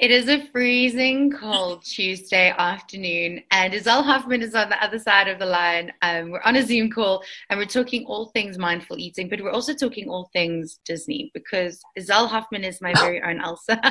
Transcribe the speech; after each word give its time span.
It 0.00 0.10
is 0.10 0.28
a 0.30 0.46
freezing 0.46 1.30
cold 1.30 1.84
Tuesday 1.84 2.54
afternoon, 2.56 3.42
and 3.50 3.74
Iselle 3.74 4.02
Hoffman 4.02 4.40
is 4.40 4.54
on 4.54 4.70
the 4.70 4.82
other 4.82 4.98
side 4.98 5.28
of 5.28 5.38
the 5.38 5.44
line. 5.44 5.92
Um, 6.00 6.30
we're 6.30 6.40
on 6.40 6.56
a 6.56 6.62
Zoom 6.62 6.90
call, 6.90 7.22
and 7.50 7.58
we're 7.58 7.66
talking 7.66 8.06
all 8.06 8.30
things 8.30 8.56
mindful 8.56 8.98
eating, 8.98 9.28
but 9.28 9.42
we're 9.42 9.50
also 9.50 9.74
talking 9.74 10.08
all 10.08 10.30
things 10.32 10.80
Disney 10.86 11.30
because 11.34 11.82
Iselle 11.98 12.28
Hoffman 12.28 12.64
is 12.64 12.80
my 12.80 12.94
very 12.94 13.20
own 13.20 13.42
Elsa. 13.42 13.78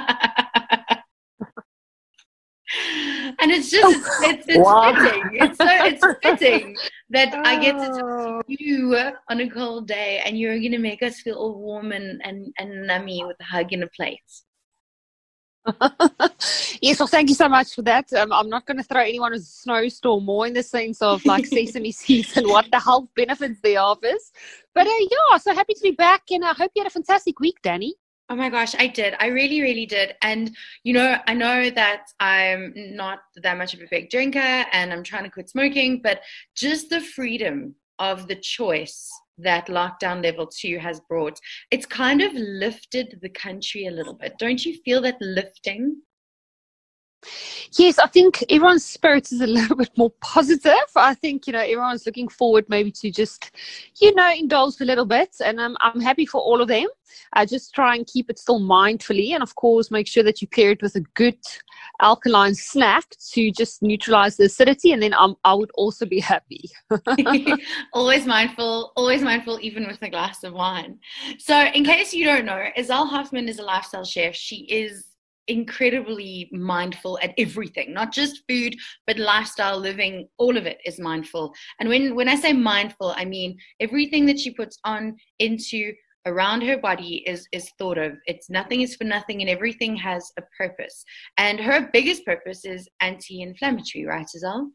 and 3.40 3.52
it's 3.52 3.70
just 3.70 4.04
it's, 4.24 4.48
it's, 4.48 4.58
wow. 4.58 4.92
fitting. 4.96 5.30
It's 5.34 5.58
so 5.60 5.68
it's 5.68 6.04
fitting 6.24 6.76
that 7.12 7.36
oh. 7.36 7.42
I 7.46 7.60
get 7.62 7.74
to 7.74 7.88
talk 7.88 8.00
to 8.00 8.04
oh. 8.04 8.42
you 8.48 8.98
on 9.30 9.42
a 9.42 9.48
cold 9.48 9.88
day, 9.88 10.24
and 10.26 10.40
you're 10.40 10.58
going 10.58 10.72
to 10.72 10.80
make 10.80 11.04
us 11.04 11.20
feel 11.20 11.36
all 11.36 11.60
warm 11.60 11.92
and 11.92 12.20
and 12.24 12.52
and 12.58 12.90
nummy 12.90 13.28
with 13.28 13.38
a 13.40 13.44
hug 13.44 13.74
and 13.74 13.84
a 13.84 13.90
plate. 13.96 14.24
yes, 16.82 17.00
well, 17.00 17.08
thank 17.08 17.30
you 17.30 17.36
so 17.36 17.50
much 17.50 17.76
for 17.76 17.82
that. 17.84 18.12
Um, 18.14 18.32
I'm 18.32 18.50
not 18.50 18.66
going 18.66 18.78
to 18.78 18.84
throw 18.84 19.02
anyone 19.02 19.34
a 19.34 19.40
snowstorm 19.40 20.26
more 20.26 20.48
in 20.48 20.54
the 20.54 20.64
sense 20.64 21.02
of 21.02 21.26
like 21.26 21.46
sesame 21.58 21.92
seeds 21.92 22.38
and 22.38 22.48
what 22.48 22.66
the 22.72 22.80
health 22.80 23.10
benefits 23.16 23.60
they 23.62 23.76
offers. 23.76 24.32
But 24.74 24.88
uh, 24.88 24.92
yeah, 25.00 25.38
so 25.38 25.54
happy 25.54 25.74
to 25.74 25.82
be 25.82 25.92
back, 25.92 26.24
and 26.32 26.46
I 26.46 26.54
hope 26.54 26.72
you 26.76 26.82
had 26.82 26.88
a 26.88 26.94
fantastic 26.94 27.40
week, 27.40 27.58
Danny. 27.62 27.96
Oh 28.32 28.36
my 28.36 28.50
gosh, 28.50 28.76
I 28.78 28.86
did. 28.86 29.16
I 29.20 29.28
really, 29.28 29.60
really 29.62 29.88
did. 29.88 30.14
And, 30.22 30.56
you 30.84 30.94
know, 30.94 31.18
I 31.26 31.34
know 31.34 31.72
that 31.72 32.06
I'm 32.20 32.74
not 32.76 33.20
that 33.38 33.58
much 33.58 33.74
of 33.74 33.80
a 33.80 33.88
big 33.90 34.12
drinker 34.12 34.38
and 34.38 34.94
I'm 34.94 35.04
trying 35.04 35.24
to 35.24 35.32
quit 35.32 35.50
smoking, 35.50 36.00
but 36.04 36.22
just 36.56 36.92
the 36.92 37.02
freedom 37.02 37.74
of 37.98 38.28
the 38.28 38.36
choice 38.36 39.10
that 39.44 39.68
lockdown 39.68 40.24
level 40.24 40.48
two 40.48 40.78
has 40.80 41.00
brought, 41.02 41.40
it's 41.72 41.86
kind 41.86 42.22
of 42.22 42.34
lifted 42.34 43.20
the 43.22 43.30
country 43.30 43.88
a 43.88 43.92
little 43.92 44.14
bit. 44.14 44.34
Don't 44.38 44.66
you 44.66 44.78
feel 44.84 45.02
that 45.02 45.18
lifting? 45.22 46.02
Yes, 47.78 48.00
I 48.00 48.08
think 48.08 48.44
everyone's 48.50 48.86
spirits 48.86 49.32
is 49.32 49.42
a 49.42 49.48
little 49.60 49.76
bit 49.76 49.92
more 49.98 50.12
positive. 50.22 50.74
I 50.96 51.14
think, 51.14 51.48
you 51.48 51.54
know, 51.54 51.60
everyone's 51.60 52.06
looking 52.06 52.28
forward 52.28 52.66
maybe 52.70 52.92
to 52.92 53.12
just, 53.12 53.52
you 54.00 54.14
know, 54.16 54.32
indulge 54.32 54.80
a 54.82 54.86
little 54.86 55.06
bit. 55.06 55.36
And 55.44 55.60
um, 55.60 55.78
I'm 55.82 56.00
happy 56.00 56.26
for 56.26 56.42
all 56.42 56.62
of 56.62 56.68
them. 56.68 56.88
I 57.34 57.46
just 57.46 57.74
try 57.74 57.96
and 57.96 58.08
keep 58.08 58.30
it 58.30 58.40
still 58.40 58.60
mindfully. 58.60 59.34
And 59.34 59.44
of 59.44 59.56
course, 59.56 59.92
make 59.92 60.08
sure 60.08 60.24
that 60.24 60.42
you 60.42 60.48
pair 60.48 60.72
it 60.72 60.82
with 60.82 60.96
a 60.96 61.02
good 61.16 61.38
alkaline 62.02 62.56
snack 62.56 63.06
to 63.32 63.52
just 63.52 63.82
neutralize 63.82 64.38
the 64.38 64.46
acidity. 64.46 64.92
And 64.92 65.02
then 65.02 65.14
um, 65.14 65.36
I 65.44 65.54
would 65.54 65.72
also 65.76 66.06
be 66.06 66.20
happy. 66.20 66.70
always 67.94 68.26
mindful, 68.26 68.94
always 68.96 69.22
mindful, 69.22 69.60
even 69.62 69.88
with 69.88 70.02
a 70.02 70.10
glass 70.10 70.44
of 70.44 70.54
wine. 70.54 71.00
So, 71.38 71.60
in 71.74 71.84
case 71.84 72.14
you 72.14 72.26
don't 72.26 72.46
know, 72.46 72.66
Iselle 72.78 73.10
Hoffman 73.10 73.48
is 73.50 73.60
a 73.60 73.64
lifestyle 73.64 74.06
chef. 74.06 74.36
She 74.36 74.66
is 74.66 75.10
incredibly 75.50 76.50
mindful 76.54 77.20
at 77.22 77.34
everything 77.38 77.94
not 77.94 78.14
just 78.14 78.44
food 78.48 78.76
but 79.08 79.18
lifestyle 79.18 79.78
living 79.78 80.28
all 80.38 80.56
of 80.58 80.66
it 80.66 80.80
is 80.86 81.00
mindful. 81.00 81.54
And 81.80 81.90
when 81.90 82.16
when 82.16 82.30
i 82.30 82.36
say 82.36 82.54
mindful 82.54 83.14
i 83.18 83.26
mean 83.26 83.58
everything 83.80 84.26
that 84.28 84.40
she 84.40 84.52
puts 84.52 84.80
on 84.84 85.16
into 85.40 85.94
around 86.26 86.62
her 86.62 86.78
body 86.78 87.24
is 87.26 87.48
is 87.52 87.72
thought 87.78 87.98
of. 87.98 88.14
It's 88.26 88.50
nothing 88.50 88.82
is 88.82 88.96
for 88.96 89.06
nothing 89.06 89.42
and 89.42 89.50
everything 89.50 89.96
has 89.98 90.32
a 90.38 90.44
purpose. 90.58 91.04
And 91.38 91.60
her 91.60 91.90
biggest 91.94 92.26
purpose 92.26 92.66
is 92.66 92.88
anti-inflammatory 93.02 94.06
right 94.06 94.28
Iselle? 94.36 94.70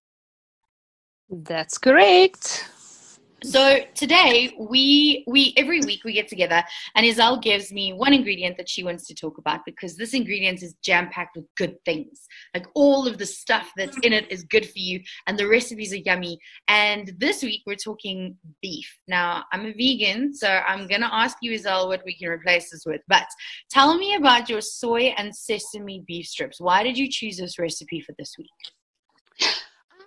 that's 1.31 1.79
correct 1.79 2.69
so 3.45 3.81
today 3.95 4.55
we 4.59 5.23
we 5.27 5.53
every 5.59 5.81
week 5.81 6.03
we 6.03 6.15
get 6.15 6.29
together 6.29 6.63
and 6.95 7.05
Isal 7.05 7.43
gives 7.43 7.73
me 7.73 7.93
one 7.93 8.15
ingredient 8.15 8.57
that 8.57 8.71
she 8.71 8.83
wants 8.83 9.07
to 9.07 9.15
talk 9.15 9.37
about 9.37 9.61
because 9.67 9.97
this 9.97 10.15
ingredient 10.15 10.63
is 10.63 10.75
jam 10.83 11.11
packed 11.11 11.37
with 11.37 11.45
good 11.57 11.77
things. 11.85 12.27
Like 12.55 12.67
all 12.75 13.07
of 13.07 13.19
the 13.19 13.27
stuff 13.27 13.71
that's 13.77 13.99
in 13.99 14.15
it 14.15 14.31
is 14.33 14.45
good 14.45 14.65
for 14.65 14.79
you 14.79 15.03
and 15.27 15.39
the 15.39 15.47
recipes 15.47 15.93
are 15.93 15.97
yummy. 15.97 16.39
And 16.69 17.13
this 17.19 17.43
week 17.43 17.63
we're 17.67 17.77
talking 17.77 18.37
beef. 18.63 18.91
Now 19.09 19.45
I'm 19.53 19.67
a 19.67 19.75
vegan, 19.75 20.35
so 20.35 20.49
I'm 20.49 20.89
gonna 20.89 21.11
ask 21.13 21.37
you 21.43 21.53
Isal 21.53 21.89
what 21.89 22.03
we 22.07 22.17
can 22.17 22.29
replace 22.29 22.71
this 22.71 22.87
with. 22.87 23.03
But 23.09 23.27
tell 23.71 23.99
me 23.99 24.15
about 24.15 24.49
your 24.49 24.63
soy 24.63 25.15
and 25.19 25.37
sesame 25.37 26.03
beef 26.07 26.27
strips. 26.27 26.61
Why 26.61 26.83
did 26.83 26.97
you 26.97 27.11
choose 27.11 27.37
this 27.37 27.59
recipe 27.59 28.01
for 28.01 28.15
this 28.19 28.37
week? 28.39 28.49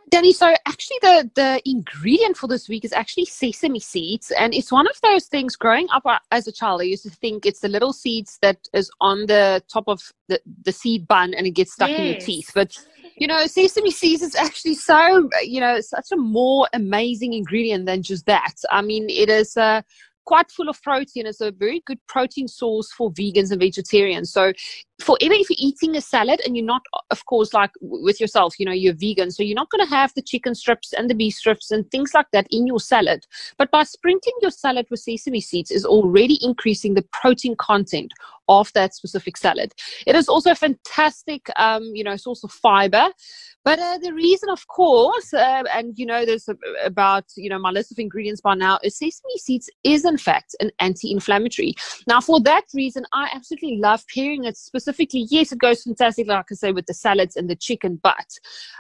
Danny, 0.10 0.32
so 0.32 0.54
actually 0.66 0.98
the, 1.02 1.30
the 1.36 1.62
ingredient 1.66 2.38
for 2.38 2.48
this 2.48 2.70
week 2.70 2.86
is 2.86 2.94
actually 2.94 3.26
sesame 3.26 3.80
seeds. 3.80 4.32
And 4.32 4.54
it's 4.54 4.72
one 4.72 4.88
of 4.88 5.00
those 5.02 5.26
things 5.26 5.58
growing 5.58 5.88
up 5.94 6.06
uh, 6.06 6.20
as 6.32 6.48
a 6.48 6.52
child, 6.52 6.82
I 6.82 6.86
used 6.86 7.04
to 7.04 7.10
think 7.10 7.46
it's 7.46 7.60
the 7.60 7.68
little 7.68 7.92
seeds 7.92 8.38
that 8.42 8.58
is 8.74 8.90
on 9.02 9.26
the 9.26 9.62
top 9.72 9.84
of 9.88 10.02
the, 10.30 10.40
the 10.64 10.72
seed 10.72 11.08
bun 11.08 11.34
and 11.34 11.46
it 11.46 11.52
gets 11.52 11.74
stuck 11.74 11.90
yes. 11.90 12.00
in 12.00 12.06
your 12.06 12.20
teeth. 12.20 12.52
But, 12.56 12.78
you 13.18 13.28
know, 13.28 13.46
sesame 13.48 13.92
seeds 13.92 14.22
is 14.22 14.36
actually 14.36 14.76
so, 14.76 15.30
you 15.42 15.60
know, 15.60 15.82
such 15.82 16.12
a 16.14 16.18
more 16.18 16.70
amazing 16.72 17.34
ingredient 17.34 17.86
than 17.86 18.02
just 18.02 18.26
that. 18.28 18.54
I 18.72 18.82
mean, 18.82 19.10
it 19.10 19.30
is, 19.30 19.58
uh, 19.58 19.82
quite 20.26 20.52
full 20.52 20.70
of 20.70 20.82
protein. 20.84 21.26
It's 21.26 21.42
a 21.42 21.52
very 21.52 21.82
good 21.86 22.00
protein 22.08 22.48
source 22.48 22.92
for 22.92 23.12
vegans 23.12 23.52
and 23.52 23.60
vegetarians. 23.60 24.32
So, 24.32 24.52
for 25.00 25.18
even 25.22 25.40
if 25.40 25.50
you're 25.50 25.58
eating 25.60 25.96
a 25.96 26.02
salad 26.02 26.42
and 26.46 26.58
you're 26.58 26.66
not, 26.66 26.82
of 27.12 27.26
course, 27.26 27.54
like 27.54 27.72
with 27.82 28.20
yourself, 28.20 28.56
you 28.60 28.66
know, 28.66 28.72
you're 28.72 28.96
vegan, 28.96 29.30
so 29.30 29.44
you're 29.44 29.56
not 29.56 29.70
going 29.70 29.86
to 29.86 29.96
have 29.96 30.12
the 30.16 30.22
chicken 30.22 30.56
strips 30.56 30.92
and 30.94 31.10
the 31.10 31.14
beef 31.14 31.36
strips 31.36 31.70
and 31.72 31.90
things 31.92 32.14
like 32.14 32.28
that 32.34 32.48
in 32.50 32.66
your 32.66 32.80
salad. 32.80 33.26
But 33.58 33.70
by 33.70 33.84
sprinkling 33.84 34.36
your 34.42 34.52
salad 34.52 34.88
with 34.90 35.00
sesame 35.00 35.42
seeds 35.42 35.70
is 35.70 35.86
already 35.86 36.40
increasing 36.42 36.96
the 36.96 37.06
protein 37.12 37.56
content 37.58 38.12
of 38.50 38.72
that 38.74 38.94
specific 38.96 39.38
salad. 39.38 39.74
It 40.06 40.16
is 40.16 40.30
also 40.30 40.52
a 40.52 40.56
fantastic, 40.56 41.48
um, 41.58 41.84
you 41.94 42.04
know, 42.04 42.16
source 42.16 42.44
of 42.44 42.52
fiber. 42.52 43.10
But 43.66 43.80
uh, 43.80 43.98
the 43.98 44.14
reason, 44.14 44.50
of 44.50 44.66
course, 44.68 45.34
uh, 45.34 45.64
and 45.74 45.94
you 45.98 46.06
know, 46.06 46.26
there's 46.26 46.48
about 46.86 47.26
you 47.36 47.50
know 47.50 47.60
my 47.60 47.70
list 47.70 47.92
of 47.92 48.00
ingredients 48.00 48.40
by 48.40 48.56
now 48.56 48.80
is 48.82 48.98
sesame 48.98 49.38
seeds 49.38 49.70
is 49.84 50.06
in 50.06 50.18
fact 50.18 50.56
an 50.62 50.72
anti-inflammatory. 50.80 51.74
Now, 52.08 52.22
for 52.22 52.40
that 52.42 52.64
reason, 52.74 53.04
I 53.12 53.30
absolutely 53.34 53.80
love 53.80 54.06
pairing 54.14 54.46
it 54.46 54.56
specifically. 54.56 54.87
Yes, 55.30 55.52
it 55.52 55.60
goes 55.60 55.84
fantastic, 55.84 56.28
like 56.28 56.46
I 56.52 56.56
say, 56.56 56.72
with 56.72 56.86
the 56.86 56.94
salads 56.94 57.36
and 57.36 57.50
the 57.50 57.56
chicken, 57.56 58.00
but 58.02 58.28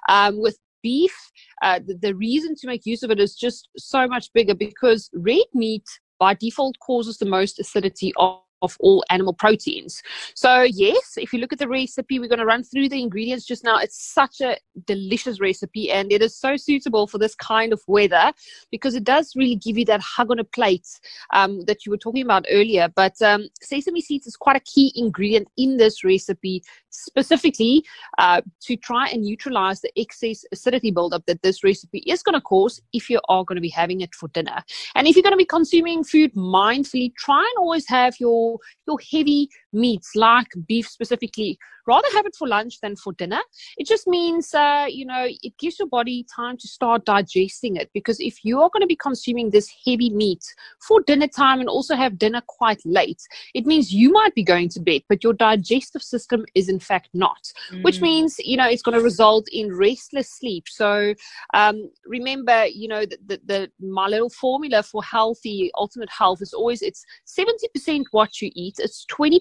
um, 0.09 0.39
with 0.39 0.57
beef, 0.83 1.15
uh, 1.61 1.79
the, 1.85 1.95
the 1.95 2.15
reason 2.15 2.55
to 2.55 2.67
make 2.67 2.85
use 2.85 3.03
of 3.03 3.11
it 3.11 3.19
is 3.19 3.35
just 3.35 3.69
so 3.77 4.07
much 4.07 4.31
bigger 4.33 4.55
because 4.55 5.09
red 5.13 5.45
meat 5.53 5.85
by 6.19 6.33
default 6.33 6.77
causes 6.79 7.17
the 7.17 7.25
most 7.25 7.59
acidity 7.59 8.13
of 8.17 8.39
of 8.61 8.75
all 8.79 9.03
animal 9.09 9.33
proteins. 9.33 10.01
So, 10.35 10.61
yes, 10.61 11.13
if 11.17 11.33
you 11.33 11.39
look 11.39 11.53
at 11.53 11.59
the 11.59 11.67
recipe, 11.67 12.19
we're 12.19 12.27
going 12.27 12.39
to 12.39 12.45
run 12.45 12.63
through 12.63 12.89
the 12.89 13.01
ingredients 13.01 13.45
just 13.45 13.63
now. 13.63 13.77
It's 13.77 14.01
such 14.01 14.41
a 14.41 14.57
delicious 14.85 15.39
recipe 15.39 15.91
and 15.91 16.11
it 16.11 16.21
is 16.21 16.35
so 16.35 16.57
suitable 16.57 17.07
for 17.07 17.17
this 17.17 17.35
kind 17.35 17.73
of 17.73 17.81
weather 17.87 18.33
because 18.71 18.95
it 18.95 19.03
does 19.03 19.35
really 19.35 19.55
give 19.55 19.77
you 19.77 19.85
that 19.85 20.01
hug 20.01 20.31
on 20.31 20.39
a 20.39 20.43
plate 20.43 20.87
um, 21.33 21.63
that 21.65 21.85
you 21.85 21.91
were 21.91 21.97
talking 21.97 22.23
about 22.23 22.45
earlier. 22.49 22.89
But 22.95 23.21
um, 23.21 23.47
sesame 23.61 24.01
seeds 24.01 24.27
is 24.27 24.35
quite 24.35 24.55
a 24.55 24.61
key 24.61 24.91
ingredient 24.95 25.47
in 25.57 25.77
this 25.77 26.03
recipe, 26.03 26.63
specifically 26.89 27.83
uh, 28.17 28.41
to 28.61 28.75
try 28.75 29.07
and 29.07 29.21
neutralize 29.23 29.81
the 29.81 29.91
excess 29.95 30.43
acidity 30.51 30.91
buildup 30.91 31.25
that 31.25 31.41
this 31.41 31.63
recipe 31.63 31.99
is 31.99 32.23
going 32.23 32.33
to 32.33 32.41
cause 32.41 32.81
if 32.93 33.09
you 33.09 33.19
are 33.29 33.43
going 33.43 33.55
to 33.55 33.61
be 33.61 33.69
having 33.69 34.01
it 34.01 34.13
for 34.15 34.27
dinner. 34.29 34.63
And 34.95 35.07
if 35.07 35.15
you're 35.15 35.23
going 35.23 35.33
to 35.33 35.37
be 35.37 35.45
consuming 35.45 36.03
food 36.03 36.33
mindfully, 36.33 37.13
try 37.15 37.39
and 37.39 37.57
always 37.59 37.87
have 37.87 38.19
your 38.19 38.46
your 38.87 38.99
heavy 39.11 39.49
meats 39.73 40.11
like 40.15 40.47
beef 40.67 40.87
specifically 40.87 41.57
rather 41.87 42.07
have 42.13 42.25
it 42.25 42.35
for 42.35 42.47
lunch 42.47 42.79
than 42.81 42.95
for 42.95 43.13
dinner 43.13 43.39
it 43.77 43.87
just 43.87 44.07
means 44.07 44.53
uh, 44.53 44.85
you 44.87 45.05
know 45.05 45.25
it 45.27 45.57
gives 45.57 45.79
your 45.79 45.87
body 45.87 46.25
time 46.33 46.57
to 46.57 46.67
start 46.67 47.05
digesting 47.05 47.75
it 47.75 47.89
because 47.93 48.19
if 48.19 48.43
you 48.43 48.61
are 48.61 48.69
going 48.71 48.81
to 48.81 48.87
be 48.87 48.95
consuming 48.95 49.49
this 49.49 49.69
heavy 49.85 50.09
meat 50.09 50.43
for 50.79 51.01
dinner 51.01 51.27
time 51.27 51.59
and 51.59 51.69
also 51.69 51.95
have 51.95 52.17
dinner 52.17 52.41
quite 52.47 52.81
late 52.85 53.21
it 53.53 53.65
means 53.65 53.93
you 53.93 54.11
might 54.11 54.35
be 54.35 54.43
going 54.43 54.69
to 54.69 54.79
bed 54.79 55.01
but 55.09 55.23
your 55.23 55.33
digestive 55.33 56.01
system 56.01 56.45
is 56.53 56.69
in 56.69 56.79
fact 56.79 57.09
not 57.13 57.51
mm. 57.71 57.83
which 57.83 58.01
means 58.01 58.37
you 58.39 58.57
know 58.57 58.67
it's 58.67 58.81
going 58.81 58.97
to 58.97 59.03
result 59.03 59.47
in 59.51 59.73
restless 59.75 60.29
sleep 60.29 60.65
so 60.67 61.13
um, 61.53 61.89
remember 62.05 62.65
you 62.65 62.87
know 62.87 63.05
the, 63.05 63.17
the, 63.25 63.41
the 63.45 63.71
my 63.79 64.07
little 64.07 64.29
formula 64.29 64.83
for 64.83 65.03
healthy 65.03 65.71
ultimate 65.75 66.09
health 66.09 66.41
is 66.41 66.53
always 66.53 66.81
it's 66.81 67.05
70% 67.27 68.05
what 68.11 68.41
you 68.41 68.51
eat 68.55 68.75
it's 68.79 69.05
20% 69.11 69.39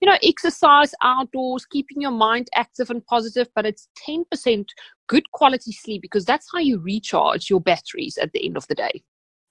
you 0.00 0.06
know 0.08 0.16
exercise 0.22 0.94
outdoors 1.02 1.57
keeping 1.66 2.00
your 2.00 2.10
mind 2.10 2.48
active 2.54 2.90
and 2.90 3.04
positive 3.06 3.48
but 3.54 3.66
it's 3.66 3.88
10% 4.08 4.66
good 5.08 5.30
quality 5.32 5.72
sleep 5.72 6.02
because 6.02 6.24
that's 6.24 6.48
how 6.52 6.58
you 6.58 6.78
recharge 6.78 7.50
your 7.50 7.60
batteries 7.60 8.18
at 8.18 8.32
the 8.32 8.44
end 8.44 8.56
of 8.56 8.66
the 8.68 8.74
day 8.74 9.02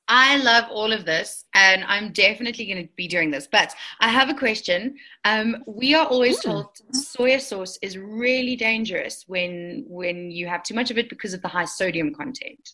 I 0.07 0.38
love 0.38 0.65
all 0.71 0.94
of 0.94 1.06
this, 1.06 1.44
and 1.54 1.83
I'm 1.83 2.13
definitely 2.13 2.65
going 2.65 2.83
to 2.83 2.89
be 2.95 3.07
doing 3.07 3.30
this. 3.30 3.48
But 3.51 3.74
I 4.00 4.07
have 4.07 4.30
a 4.30 4.33
question. 4.33 4.95
Um, 5.25 5.63
we 5.68 5.95
are 5.95 6.06
always 6.06 6.42
hmm. 6.42 6.51
told 6.51 6.68
soy 6.94 7.38
sauce 7.39 7.77
is 7.81 7.98
really 7.98 8.56
dangerous 8.56 9.25
when 9.27 9.83
when 9.88 10.31
you 10.31 10.48
have 10.48 10.63
too 10.63 10.75
much 10.75 10.92
of 10.92 10.98
it 10.98 11.09
because 11.09 11.33
of 11.33 11.42
the 11.42 11.50
high 11.50 11.65
sodium 11.65 12.13
content. 12.13 12.69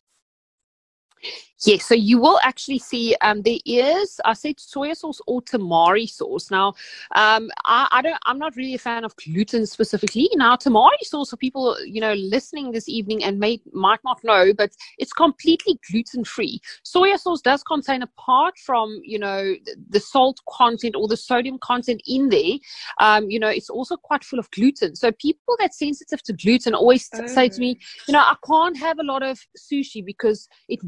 Yes, 1.65 1.85
so 1.85 1.95
you 1.95 2.19
will 2.19 2.39
actually 2.43 2.79
see 2.79 3.15
um, 3.21 3.41
there 3.41 3.59
is 3.65 4.19
I 4.25 4.33
said 4.33 4.59
soy 4.59 4.91
sauce 4.93 5.21
or 5.27 5.41
tamari 5.41 6.09
sauce. 6.09 6.51
Now, 6.51 6.73
um, 7.15 7.49
I, 7.65 7.87
I, 7.91 8.01
don't 8.01 8.17
I'm 8.25 8.37
not 8.37 8.55
really 8.57 8.75
a 8.75 8.79
fan 8.79 9.05
of 9.05 9.15
gluten 9.15 9.65
specifically. 9.65 10.29
Now, 10.33 10.57
tamari 10.57 11.01
sauce 11.03 11.29
for 11.29 11.37
people 11.37 11.77
you 11.85 12.01
know 12.01 12.13
listening 12.13 12.71
this 12.71 12.89
evening 12.89 13.23
and 13.23 13.39
may 13.39 13.61
might 13.71 14.01
not 14.03 14.21
know, 14.23 14.53
but 14.53 14.71
it's 14.97 15.13
completely 15.13 15.79
gluten 15.89 16.25
free. 16.25 16.59
Soy 16.83 17.15
sauce 17.15 17.41
does 17.41 17.63
contain 17.63 18.01
apart 18.01 18.57
from 18.57 18.99
you 19.03 19.19
know 19.19 19.55
the 19.89 19.99
salt 20.01 20.39
content 20.49 20.95
or 20.95 21.07
the 21.07 21.17
sodium 21.17 21.57
content 21.59 22.01
in 22.05 22.29
there, 22.29 22.57
um, 22.99 23.29
you 23.29 23.39
know 23.39 23.49
it's 23.49 23.69
also 23.69 23.95
quite 23.95 24.23
full 24.25 24.39
of 24.39 24.51
gluten. 24.51 24.95
So 24.95 25.11
people 25.13 25.55
that's 25.59 25.79
sensitive 25.79 26.21
to 26.23 26.33
gluten 26.33 26.73
always 26.75 27.09
oh. 27.13 27.25
say 27.27 27.47
to 27.49 27.59
me, 27.59 27.77
oh. 27.79 28.03
you 28.07 28.11
know, 28.13 28.19
I 28.19 28.35
can't 28.45 28.77
have 28.77 28.99
a 28.99 29.03
lot 29.03 29.23
of 29.23 29.39
sushi 29.57 30.05
because 30.05 30.47
it 30.67 30.79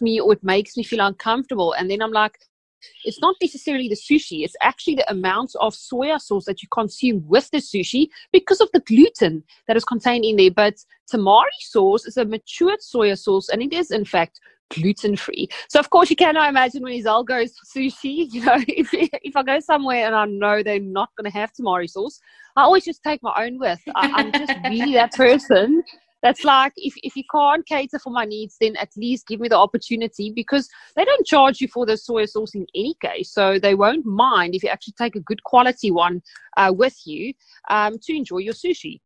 me 0.00 0.20
or 0.20 0.32
it 0.32 0.44
makes 0.44 0.76
me 0.76 0.82
feel 0.82 1.00
uncomfortable. 1.00 1.72
And 1.72 1.90
then 1.90 2.02
I'm 2.02 2.12
like, 2.12 2.38
it's 3.04 3.20
not 3.20 3.34
necessarily 3.42 3.88
the 3.88 3.96
sushi, 3.96 4.44
it's 4.44 4.56
actually 4.60 4.94
the 4.94 5.10
amount 5.10 5.52
of 5.60 5.74
soya 5.74 6.20
sauce 6.20 6.44
that 6.44 6.62
you 6.62 6.68
consume 6.72 7.26
with 7.26 7.50
the 7.50 7.58
sushi 7.58 8.08
because 8.32 8.60
of 8.60 8.70
the 8.72 8.80
gluten 8.80 9.42
that 9.66 9.76
is 9.76 9.84
contained 9.84 10.24
in 10.24 10.36
there. 10.36 10.50
But 10.50 10.74
tamari 11.12 11.46
sauce 11.60 12.06
is 12.06 12.16
a 12.16 12.24
matured 12.24 12.78
soya 12.80 13.18
sauce 13.18 13.48
and 13.48 13.62
it 13.62 13.72
is, 13.72 13.90
in 13.90 14.04
fact, 14.04 14.40
gluten 14.70 15.16
free. 15.16 15.48
So, 15.68 15.80
of 15.80 15.90
course, 15.90 16.10
you 16.10 16.16
cannot 16.16 16.48
imagine 16.48 16.82
when 16.82 16.92
Izal 16.92 17.24
goes 17.24 17.52
sushi, 17.74 18.28
you 18.32 18.44
know, 18.44 18.58
if, 18.68 18.90
if 18.92 19.36
I 19.36 19.42
go 19.42 19.60
somewhere 19.60 20.06
and 20.06 20.14
I 20.14 20.26
know 20.26 20.62
they're 20.62 20.80
not 20.80 21.10
going 21.16 21.30
to 21.30 21.36
have 21.36 21.52
tamari 21.52 21.88
sauce, 21.88 22.20
I 22.56 22.62
always 22.62 22.84
just 22.84 23.02
take 23.02 23.22
my 23.22 23.32
own 23.36 23.58
with. 23.58 23.80
I, 23.94 24.10
I'm 24.14 24.32
just 24.32 24.54
really 24.68 24.94
that 24.94 25.12
person 25.12 25.82
that's 26.22 26.44
like 26.44 26.72
if, 26.76 26.94
if 27.02 27.16
you 27.16 27.22
can't 27.30 27.66
cater 27.66 27.98
for 27.98 28.10
my 28.10 28.24
needs 28.24 28.56
then 28.60 28.76
at 28.76 28.90
least 28.96 29.26
give 29.26 29.40
me 29.40 29.48
the 29.48 29.56
opportunity 29.56 30.32
because 30.34 30.68
they 30.96 31.04
don't 31.04 31.26
charge 31.26 31.60
you 31.60 31.68
for 31.68 31.86
the 31.86 31.96
soy 31.96 32.24
sauce 32.24 32.54
in 32.54 32.66
any 32.74 32.94
case 33.00 33.30
so 33.30 33.58
they 33.58 33.74
won't 33.74 34.04
mind 34.06 34.54
if 34.54 34.62
you 34.62 34.68
actually 34.68 34.94
take 34.98 35.16
a 35.16 35.20
good 35.20 35.42
quality 35.44 35.90
one 35.90 36.22
uh, 36.56 36.72
with 36.74 36.96
you 37.04 37.32
um, 37.70 37.98
to 37.98 38.16
enjoy 38.16 38.38
your 38.38 38.54
sushi 38.54 39.00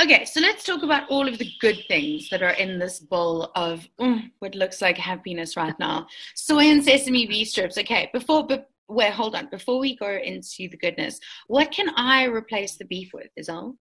Okay, 0.00 0.24
so 0.24 0.40
let's 0.40 0.64
talk 0.64 0.82
about 0.82 1.08
all 1.10 1.28
of 1.28 1.38
the 1.38 1.50
good 1.60 1.84
things 1.88 2.28
that 2.30 2.42
are 2.42 2.50
in 2.50 2.78
this 2.78 3.00
bowl 3.00 3.50
of 3.54 3.86
mm, 4.00 4.30
what 4.38 4.54
looks 4.54 4.80
like 4.80 4.96
happiness 4.96 5.56
right 5.56 5.78
now. 5.78 6.06
Soy 6.34 6.70
and 6.70 6.82
sesame 6.82 7.26
beef 7.26 7.48
strips. 7.48 7.76
Okay, 7.78 8.08
before, 8.12 8.46
but 8.46 8.70
wait, 8.88 9.12
hold 9.12 9.34
on. 9.34 9.48
Before 9.50 9.78
we 9.78 9.96
go 9.96 10.10
into 10.10 10.68
the 10.68 10.76
goodness, 10.76 11.18
what 11.48 11.70
can 11.70 11.90
I 11.96 12.24
replace 12.24 12.76
the 12.76 12.84
beef 12.84 13.10
with, 13.12 13.28
Izal? 13.38 13.76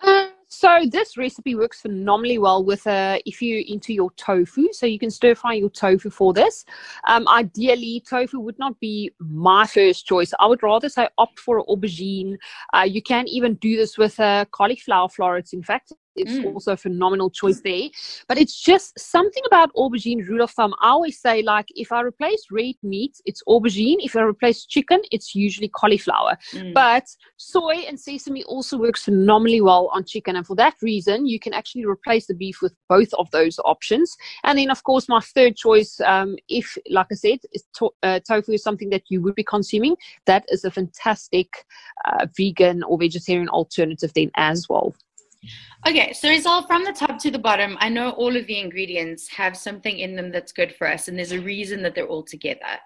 Uh, 0.00 0.28
so 0.48 0.84
this 0.90 1.16
recipe 1.16 1.54
works 1.54 1.80
phenomenally 1.80 2.38
well 2.38 2.64
with 2.64 2.86
uh, 2.86 3.18
if 3.26 3.42
you're 3.42 3.62
into 3.66 3.92
your 3.92 4.10
tofu. 4.12 4.68
So 4.72 4.86
you 4.86 4.98
can 4.98 5.10
stir 5.10 5.34
fry 5.34 5.54
your 5.54 5.70
tofu 5.70 6.10
for 6.10 6.32
this. 6.32 6.64
Um, 7.08 7.26
ideally, 7.28 8.02
tofu 8.08 8.40
would 8.40 8.58
not 8.58 8.78
be 8.80 9.10
my 9.18 9.66
first 9.66 10.06
choice. 10.06 10.32
I 10.38 10.46
would 10.46 10.62
rather 10.62 10.88
say 10.88 11.08
opt 11.18 11.38
for 11.40 11.64
aubergine. 11.66 12.36
Uh, 12.72 12.82
you 12.82 13.02
can 13.02 13.26
even 13.28 13.54
do 13.54 13.76
this 13.76 13.98
with 13.98 14.18
uh, 14.20 14.44
cauliflower 14.50 15.08
florets. 15.08 15.52
In 15.52 15.62
fact, 15.62 15.92
it's 16.16 16.32
mm. 16.32 16.52
also 16.52 16.72
a 16.72 16.76
phenomenal 16.76 17.30
choice 17.30 17.60
there. 17.60 17.88
But 18.28 18.38
it's 18.38 18.60
just 18.60 18.98
something 18.98 19.42
about 19.46 19.72
aubergine 19.74 20.26
rule 20.26 20.42
of 20.42 20.50
thumb. 20.50 20.74
I 20.80 20.88
always 20.90 21.20
say, 21.20 21.42
like, 21.42 21.66
if 21.74 21.92
I 21.92 22.00
replace 22.02 22.44
red 22.50 22.74
meat, 22.82 23.20
it's 23.24 23.42
aubergine. 23.48 23.96
If 23.98 24.16
I 24.16 24.22
replace 24.22 24.64
chicken, 24.64 25.00
it's 25.10 25.34
usually 25.34 25.68
cauliflower. 25.68 26.36
Mm. 26.52 26.74
But 26.74 27.06
soy 27.36 27.84
and 27.88 27.98
sesame 27.98 28.44
also 28.44 28.76
works 28.78 29.04
phenomenally 29.04 29.60
well 29.60 29.90
on 29.92 30.04
chicken. 30.04 30.36
And 30.36 30.46
for 30.46 30.56
that 30.56 30.74
reason, 30.82 31.26
you 31.26 31.38
can 31.40 31.52
actually 31.52 31.84
replace 31.84 32.26
the 32.26 32.34
beef 32.34 32.60
with 32.62 32.74
both 32.88 33.12
of 33.14 33.30
those 33.30 33.58
options. 33.64 34.16
And 34.44 34.58
then, 34.58 34.70
of 34.70 34.82
course, 34.84 35.08
my 35.08 35.20
third 35.20 35.56
choice, 35.56 36.00
um, 36.00 36.36
if, 36.48 36.76
like 36.90 37.06
I 37.10 37.14
said, 37.14 37.38
is 37.52 37.64
to- 37.78 37.94
uh, 38.02 38.20
tofu 38.20 38.52
is 38.52 38.62
something 38.62 38.90
that 38.90 39.02
you 39.08 39.20
would 39.22 39.34
be 39.34 39.44
consuming, 39.44 39.96
that 40.26 40.44
is 40.48 40.64
a 40.64 40.70
fantastic 40.70 41.48
uh, 42.04 42.26
vegan 42.36 42.82
or 42.84 42.98
vegetarian 42.98 43.48
alternative 43.48 44.12
then 44.14 44.30
as 44.36 44.68
well. 44.68 44.94
Okay, 45.86 46.12
so 46.12 46.28
it's 46.28 46.46
all 46.46 46.66
from 46.66 46.84
the 46.84 46.92
top 46.92 47.18
to 47.18 47.30
the 47.30 47.38
bottom. 47.38 47.76
I 47.80 47.88
know 47.88 48.10
all 48.10 48.36
of 48.36 48.46
the 48.46 48.58
ingredients 48.58 49.28
have 49.28 49.56
something 49.56 49.98
in 49.98 50.16
them 50.16 50.30
that's 50.30 50.52
good 50.52 50.74
for 50.74 50.86
us, 50.86 51.08
and 51.08 51.18
there's 51.18 51.32
a 51.32 51.40
reason 51.40 51.82
that 51.82 51.94
they're 51.94 52.06
all 52.06 52.22
together. 52.22 52.78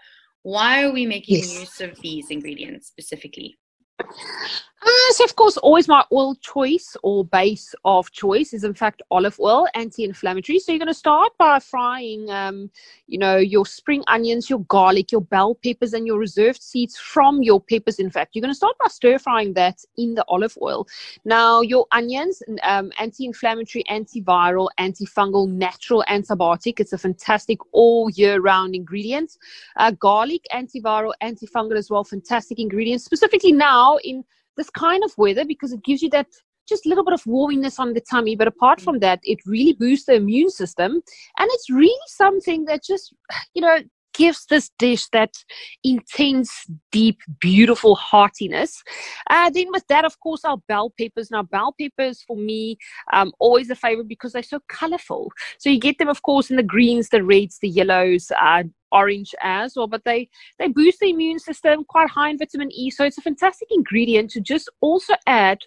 Why 0.42 0.84
are 0.84 0.92
we 0.92 1.06
making 1.06 1.36
yes. 1.36 1.60
use 1.60 1.80
of 1.80 2.00
these 2.00 2.30
ingredients 2.30 2.88
specifically? 2.88 3.58
Uh, 4.80 5.12
so 5.12 5.24
of 5.24 5.34
course, 5.34 5.56
always 5.56 5.88
my 5.88 6.04
oil 6.12 6.36
choice 6.36 6.96
or 7.02 7.24
base 7.24 7.74
of 7.84 8.10
choice 8.12 8.52
is 8.52 8.62
in 8.62 8.74
fact 8.74 9.02
olive 9.10 9.38
oil, 9.40 9.66
anti-inflammatory. 9.74 10.60
So 10.60 10.70
you're 10.70 10.78
going 10.78 10.86
to 10.86 10.94
start 10.94 11.32
by 11.36 11.58
frying, 11.58 12.30
um, 12.30 12.70
you 13.08 13.18
know, 13.18 13.38
your 13.38 13.66
spring 13.66 14.04
onions, 14.06 14.48
your 14.48 14.60
garlic, 14.60 15.10
your 15.10 15.20
bell 15.20 15.56
peppers, 15.56 15.94
and 15.94 16.06
your 16.06 16.18
reserved 16.18 16.62
seeds 16.62 16.96
from 16.96 17.42
your 17.42 17.60
peppers. 17.60 17.98
In 17.98 18.08
fact, 18.08 18.34
you're 18.34 18.40
going 18.40 18.52
to 18.52 18.56
start 18.56 18.76
by 18.78 18.86
stir 18.86 19.18
frying 19.18 19.52
that 19.54 19.78
in 19.96 20.14
the 20.14 20.24
olive 20.28 20.56
oil. 20.62 20.86
Now, 21.24 21.60
your 21.60 21.86
onions, 21.90 22.40
um, 22.62 22.92
anti-inflammatory, 23.00 23.82
antiviral, 23.90 24.68
antifungal, 24.78 25.48
natural 25.50 26.04
antibiotic. 26.08 26.78
It's 26.78 26.92
a 26.92 26.98
fantastic 26.98 27.58
all 27.72 28.10
year 28.10 28.40
round 28.40 28.76
ingredient. 28.76 29.38
Uh, 29.76 29.90
garlic, 29.90 30.46
antiviral, 30.52 31.14
antifungal 31.20 31.76
as 31.76 31.90
well. 31.90 32.04
Fantastic 32.04 32.60
ingredients. 32.60 33.04
Specifically 33.04 33.52
now 33.52 33.96
in 34.04 34.24
this 34.58 34.70
kind 34.70 35.02
of 35.02 35.16
weather 35.16 35.46
because 35.46 35.72
it 35.72 35.82
gives 35.82 36.02
you 36.02 36.10
that 36.10 36.26
just 36.68 36.84
a 36.84 36.88
little 36.88 37.04
bit 37.04 37.14
of 37.14 37.24
warminess 37.24 37.78
on 37.78 37.94
the 37.94 38.02
tummy. 38.10 38.36
But 38.36 38.48
apart 38.48 38.80
from 38.80 38.98
that, 38.98 39.20
it 39.22 39.38
really 39.46 39.72
boosts 39.72 40.06
the 40.06 40.14
immune 40.14 40.50
system. 40.50 40.92
And 41.38 41.50
it's 41.52 41.70
really 41.70 42.08
something 42.08 42.66
that 42.66 42.84
just, 42.84 43.14
you 43.54 43.62
know, 43.62 43.78
gives 44.18 44.44
this 44.46 44.70
dish 44.78 45.08
that 45.12 45.32
intense, 45.84 46.66
deep, 46.90 47.20
beautiful 47.40 47.94
heartiness. 47.94 48.82
Uh, 49.30 49.48
then 49.48 49.68
with 49.70 49.86
that, 49.88 50.04
of 50.04 50.18
course, 50.20 50.44
our 50.44 50.58
bell 50.68 50.92
peppers. 50.98 51.30
Now, 51.30 51.44
bell 51.44 51.74
peppers 51.80 52.22
for 52.26 52.36
me, 52.36 52.76
um, 53.12 53.32
always 53.38 53.70
a 53.70 53.76
favorite 53.76 54.08
because 54.08 54.32
they're 54.32 54.42
so 54.42 54.60
colorful. 54.68 55.30
So 55.58 55.70
you 55.70 55.78
get 55.78 55.98
them, 55.98 56.08
of 56.08 56.22
course, 56.22 56.50
in 56.50 56.56
the 56.56 56.62
greens, 56.64 57.08
the 57.08 57.22
reds, 57.22 57.58
the 57.62 57.68
yellows, 57.68 58.32
uh, 58.38 58.64
orange 58.90 59.34
as 59.42 59.74
well, 59.76 59.86
but 59.86 60.02
they 60.04 60.28
they 60.58 60.66
boost 60.66 60.98
the 61.00 61.10
immune 61.10 61.38
system, 61.38 61.84
quite 61.84 62.08
high 62.08 62.30
in 62.30 62.38
vitamin 62.38 62.72
E. 62.72 62.90
So 62.90 63.04
it's 63.04 63.18
a 63.18 63.22
fantastic 63.22 63.68
ingredient 63.70 64.30
to 64.30 64.40
just 64.40 64.70
also 64.80 65.14
add 65.26 65.58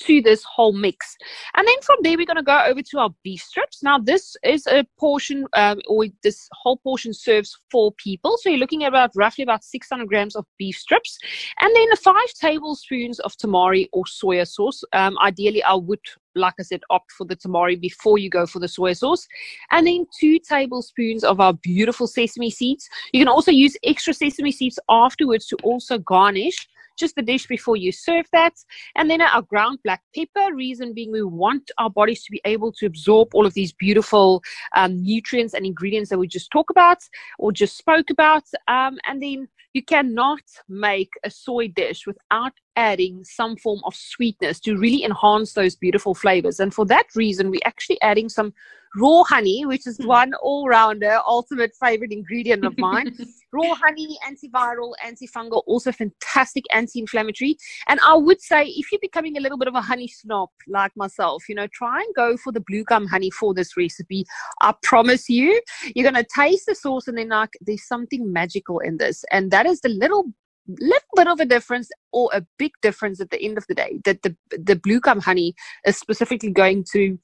to 0.00 0.22
this 0.22 0.42
whole 0.44 0.72
mix. 0.72 1.16
And 1.54 1.66
then 1.66 1.80
from 1.82 1.98
there, 2.02 2.16
we're 2.16 2.26
going 2.26 2.36
to 2.36 2.42
go 2.42 2.64
over 2.66 2.82
to 2.82 2.98
our 2.98 3.10
beef 3.22 3.40
strips. 3.40 3.82
Now, 3.82 3.98
this 3.98 4.36
is 4.42 4.66
a 4.66 4.84
portion, 4.98 5.46
um, 5.54 5.80
or 5.88 6.06
this 6.22 6.48
whole 6.52 6.78
portion 6.78 7.12
serves 7.12 7.58
four 7.70 7.92
people. 7.92 8.38
So 8.38 8.48
you're 8.48 8.58
looking 8.58 8.84
at 8.84 8.88
about 8.88 9.10
roughly 9.14 9.42
about 9.42 9.64
600 9.64 10.08
grams 10.08 10.36
of 10.36 10.44
beef 10.58 10.76
strips. 10.76 11.18
And 11.60 11.74
then 11.74 11.88
the 11.90 11.96
five 11.96 12.32
tablespoons 12.40 13.20
of 13.20 13.32
tamari 13.36 13.88
or 13.92 14.04
soya 14.04 14.46
sauce. 14.46 14.82
Um, 14.92 15.16
ideally, 15.18 15.62
I 15.62 15.74
would 15.74 16.00
like 16.34 16.54
I 16.58 16.62
said, 16.62 16.80
opt 16.90 17.12
for 17.12 17.26
the 17.26 17.36
tamari 17.36 17.80
before 17.80 18.18
you 18.18 18.30
go 18.30 18.46
for 18.46 18.58
the 18.58 18.68
soy 18.68 18.92
sauce. 18.92 19.26
And 19.70 19.86
then 19.86 20.06
two 20.18 20.38
tablespoons 20.38 21.24
of 21.24 21.40
our 21.40 21.52
beautiful 21.52 22.06
sesame 22.06 22.50
seeds. 22.50 22.88
You 23.12 23.20
can 23.20 23.28
also 23.28 23.50
use 23.50 23.76
extra 23.84 24.14
sesame 24.14 24.52
seeds 24.52 24.78
afterwards 24.88 25.46
to 25.48 25.56
also 25.62 25.98
garnish 25.98 26.68
just 27.02 27.16
the 27.16 27.22
dish 27.32 27.46
before 27.46 27.76
you 27.76 27.90
serve 27.90 28.26
that. 28.32 28.54
And 28.96 29.10
then 29.10 29.20
our 29.20 29.42
ground 29.42 29.80
black 29.82 30.02
pepper, 30.14 30.54
reason 30.54 30.94
being 30.94 31.10
we 31.10 31.22
want 31.22 31.70
our 31.78 31.90
bodies 31.90 32.22
to 32.24 32.30
be 32.30 32.40
able 32.44 32.70
to 32.78 32.86
absorb 32.86 33.34
all 33.34 33.44
of 33.44 33.54
these 33.54 33.72
beautiful 33.72 34.42
um, 34.76 35.02
nutrients 35.02 35.52
and 35.54 35.66
ingredients 35.66 36.10
that 36.10 36.18
we 36.18 36.28
just 36.28 36.50
talked 36.52 36.70
about 36.70 36.98
or 37.38 37.50
just 37.50 37.76
spoke 37.76 38.08
about. 38.10 38.44
Um, 38.68 38.98
and 39.08 39.20
then 39.20 39.48
you 39.74 39.82
cannot 39.82 40.42
make 40.68 41.10
a 41.24 41.30
soy 41.30 41.68
dish 41.68 42.06
without 42.06 42.52
adding 42.76 43.24
some 43.24 43.56
form 43.56 43.80
of 43.84 43.94
sweetness 43.94 44.60
to 44.60 44.76
really 44.76 45.02
enhance 45.02 45.54
those 45.54 45.74
beautiful 45.74 46.14
flavors. 46.14 46.60
And 46.60 46.72
for 46.72 46.84
that 46.86 47.06
reason, 47.16 47.50
we're 47.50 47.60
actually 47.64 48.00
adding 48.02 48.28
some 48.28 48.52
raw 48.96 49.22
honey, 49.24 49.64
which 49.66 49.86
is 49.86 49.96
hmm. 49.96 50.06
one 50.06 50.34
all 50.42 50.68
rounder, 50.68 51.20
ultimate 51.26 51.72
favorite 51.80 52.12
ingredient 52.12 52.64
of 52.64 52.76
mine. 52.78 53.16
raw 53.52 53.74
honey, 53.74 54.18
antiviral, 54.26 54.92
antifungal, 55.04 55.62
also 55.66 55.92
fantastic 55.92 56.64
anti 56.72 57.00
inflammatory. 57.00 57.56
And 57.88 58.00
I 58.06 58.14
would 58.14 58.40
say 58.40 58.66
if 58.66 58.90
you're 58.90 59.00
becoming 59.00 59.36
a 59.36 59.40
little 59.40 59.58
bit 59.58 59.68
of 59.68 59.74
a 59.74 59.80
honey 59.80 60.08
snob 60.08 60.50
like 60.68 60.92
myself, 60.96 61.48
you 61.48 61.54
know, 61.54 61.66
try 61.72 62.00
and 62.00 62.14
go 62.14 62.36
for 62.36 62.52
the 62.52 62.62
blue 62.66 62.84
gum 62.84 63.06
honey 63.06 63.30
for 63.30 63.54
this 63.54 63.76
recipe. 63.76 64.24
I 64.60 64.74
promise 64.82 65.28
you, 65.28 65.60
you're 65.94 66.10
going 66.10 66.22
to 66.22 66.28
taste 66.34 66.66
the 66.66 66.74
sauce 66.74 67.08
and 67.08 67.18
then, 67.18 67.28
like, 67.28 67.50
there's 67.60 67.86
something 67.86 68.32
magical 68.32 68.78
in 68.80 68.98
this. 68.98 69.24
And 69.30 69.50
that 69.50 69.66
is 69.66 69.80
the 69.80 69.88
little 69.88 70.32
little 70.68 71.08
bit 71.16 71.26
of 71.26 71.40
a 71.40 71.44
difference 71.44 71.90
or 72.12 72.30
a 72.32 72.40
big 72.56 72.70
difference 72.82 73.20
at 73.20 73.30
the 73.30 73.42
end 73.42 73.58
of 73.58 73.66
the 73.66 73.74
day 73.74 73.98
that 74.04 74.22
the 74.22 74.36
the 74.50 74.76
blue 74.76 75.00
gum 75.00 75.20
honey 75.20 75.54
is 75.84 75.96
specifically 75.96 76.50
going 76.50 76.84
to 76.92 77.18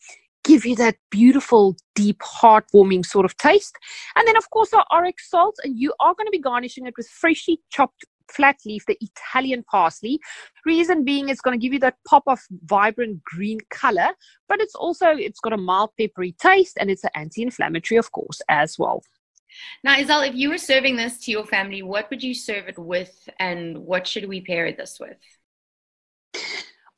give 0.44 0.64
you 0.64 0.76
that 0.76 0.96
beautiful, 1.10 1.76
deep, 1.94 2.20
heartwarming 2.20 3.04
sort 3.04 3.24
of 3.24 3.36
taste. 3.36 3.76
And 4.16 4.26
then, 4.26 4.36
of 4.36 4.48
course, 4.50 4.72
our 4.72 4.86
oryx 4.92 5.30
salt, 5.30 5.56
and 5.64 5.78
you 5.78 5.92
are 6.00 6.14
going 6.14 6.26
to 6.26 6.32
be 6.32 6.38
garnishing 6.38 6.86
it 6.86 6.94
with 6.96 7.08
freshly 7.08 7.60
chopped 7.70 8.04
flat 8.30 8.56
leaf, 8.66 8.84
the 8.86 8.98
Italian 9.00 9.64
parsley. 9.70 10.20
Reason 10.66 11.04
being, 11.04 11.28
it's 11.28 11.40
going 11.40 11.58
to 11.58 11.62
give 11.62 11.72
you 11.72 11.78
that 11.80 11.96
pop 12.06 12.24
of 12.26 12.40
vibrant 12.64 13.24
green 13.24 13.58
color, 13.70 14.08
but 14.48 14.60
it's 14.60 14.74
also 14.74 15.08
it's 15.08 15.40
got 15.40 15.54
a 15.54 15.56
mild 15.56 15.90
peppery 15.98 16.32
taste, 16.32 16.76
and 16.78 16.90
it's 16.90 17.04
an 17.04 17.10
anti-inflammatory, 17.14 17.98
of 17.98 18.12
course, 18.12 18.40
as 18.48 18.78
well. 18.78 19.02
Now, 19.82 19.96
Isel, 19.96 20.28
if 20.28 20.34
you 20.34 20.50
were 20.50 20.58
serving 20.58 20.96
this 20.96 21.18
to 21.20 21.30
your 21.30 21.46
family, 21.46 21.82
what 21.82 22.10
would 22.10 22.22
you 22.22 22.34
serve 22.34 22.68
it 22.68 22.78
with, 22.78 23.28
and 23.38 23.78
what 23.78 24.06
should 24.06 24.28
we 24.28 24.42
pair 24.42 24.70
this 24.72 24.98
with? 25.00 25.16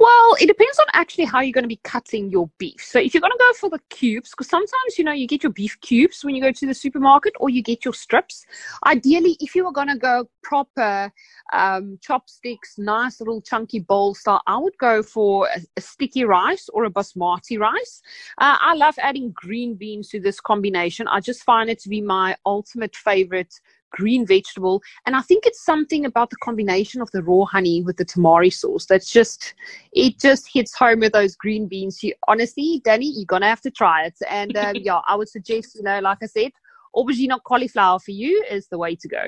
Well, 0.00 0.34
it 0.40 0.46
depends 0.46 0.78
on 0.78 0.86
actually 0.94 1.26
how 1.26 1.40
you're 1.40 1.52
going 1.52 1.64
to 1.64 1.68
be 1.68 1.80
cutting 1.84 2.30
your 2.30 2.48
beef. 2.56 2.82
So 2.82 2.98
if 2.98 3.12
you're 3.12 3.20
going 3.20 3.32
to 3.32 3.38
go 3.38 3.52
for 3.52 3.68
the 3.68 3.80
cubes, 3.90 4.30
because 4.30 4.48
sometimes 4.48 4.96
you 4.96 5.04
know 5.04 5.12
you 5.12 5.26
get 5.26 5.42
your 5.42 5.52
beef 5.52 5.78
cubes 5.82 6.24
when 6.24 6.34
you 6.34 6.40
go 6.40 6.52
to 6.52 6.66
the 6.66 6.72
supermarket, 6.72 7.34
or 7.38 7.50
you 7.50 7.62
get 7.62 7.84
your 7.84 7.92
strips. 7.92 8.46
Ideally, 8.86 9.36
if 9.40 9.54
you 9.54 9.62
were 9.62 9.72
going 9.72 9.88
to 9.88 9.98
go 9.98 10.26
proper 10.42 11.12
um, 11.52 11.98
chopsticks, 12.00 12.78
nice 12.78 13.20
little 13.20 13.42
chunky 13.42 13.80
bowl 13.80 14.14
style, 14.14 14.40
I 14.46 14.56
would 14.56 14.78
go 14.78 15.02
for 15.02 15.48
a, 15.54 15.60
a 15.76 15.80
sticky 15.82 16.24
rice 16.24 16.70
or 16.72 16.86
a 16.86 16.90
basmati 16.90 17.58
rice. 17.58 18.00
Uh, 18.38 18.56
I 18.58 18.76
love 18.76 18.94
adding 19.02 19.32
green 19.32 19.74
beans 19.74 20.08
to 20.08 20.20
this 20.20 20.40
combination. 20.40 21.08
I 21.08 21.20
just 21.20 21.44
find 21.44 21.68
it 21.68 21.78
to 21.80 21.90
be 21.90 22.00
my 22.00 22.36
ultimate 22.46 22.96
favorite 22.96 23.52
green 23.90 24.26
vegetable. 24.26 24.82
And 25.06 25.16
I 25.16 25.20
think 25.20 25.46
it's 25.46 25.64
something 25.64 26.04
about 26.04 26.30
the 26.30 26.36
combination 26.36 27.00
of 27.00 27.10
the 27.12 27.22
raw 27.22 27.44
honey 27.44 27.82
with 27.82 27.96
the 27.96 28.04
tamari 28.04 28.52
sauce 28.52 28.86
that's 28.86 29.10
just, 29.10 29.54
it 29.92 30.18
just 30.18 30.48
hits 30.52 30.74
home 30.74 31.00
with 31.00 31.12
those 31.12 31.36
green 31.36 31.66
beans. 31.66 32.02
You 32.02 32.14
honestly, 32.28 32.80
Danny, 32.84 33.06
you're 33.06 33.26
going 33.26 33.42
to 33.42 33.48
have 33.48 33.60
to 33.62 33.70
try 33.70 34.04
it. 34.04 34.16
And 34.28 34.56
um, 34.56 34.76
yeah, 34.80 35.00
I 35.06 35.16
would 35.16 35.28
suggest, 35.28 35.74
you 35.76 35.82
know, 35.82 36.00
like 36.00 36.18
I 36.22 36.26
said, 36.26 36.52
aubergine 36.94 37.32
or 37.32 37.40
cauliflower 37.40 37.98
for 37.98 38.10
you 38.10 38.44
is 38.50 38.68
the 38.68 38.78
way 38.78 38.96
to 38.96 39.08
go. 39.08 39.24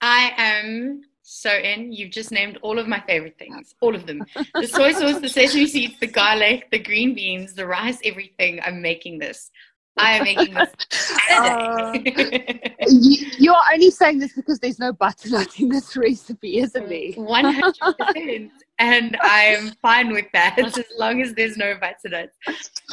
I 0.00 0.32
am 0.36 1.02
so 1.22 1.50
in. 1.50 1.92
You've 1.92 2.10
just 2.10 2.32
named 2.32 2.58
all 2.62 2.78
of 2.78 2.88
my 2.88 3.00
favorite 3.00 3.38
things, 3.38 3.74
all 3.80 3.94
of 3.94 4.06
them. 4.06 4.24
The 4.54 4.66
soy 4.66 4.92
sauce, 4.92 5.20
the 5.20 5.28
sesame 5.28 5.66
seeds, 5.66 5.98
the 6.00 6.08
garlic, 6.08 6.68
the 6.70 6.78
green 6.78 7.14
beans, 7.14 7.54
the 7.54 7.66
rice, 7.66 7.98
everything. 8.04 8.60
I'm 8.64 8.82
making 8.82 9.18
this. 9.18 9.50
I 9.98 10.12
am 10.12 10.24
making 10.24 10.54
this. 10.54 10.70
Uh, 11.30 11.92
you, 13.38 13.52
are 13.52 13.62
only 13.72 13.90
saying 13.90 14.18
this 14.18 14.32
because 14.34 14.58
there's 14.58 14.78
no 14.78 14.92
butternut 14.92 15.58
in 15.60 15.68
this 15.68 15.96
recipe, 15.96 16.58
isn't 16.58 16.88
there? 16.88 17.12
One 17.14 17.44
hundred 17.44 17.96
percent, 17.98 18.52
and 18.78 19.16
I'm 19.22 19.72
fine 19.82 20.10
with 20.12 20.26
that 20.32 20.58
as 20.58 20.82
long 20.98 21.20
as 21.22 21.34
there's 21.34 21.56
no 21.56 21.74
butternut. 21.74 22.30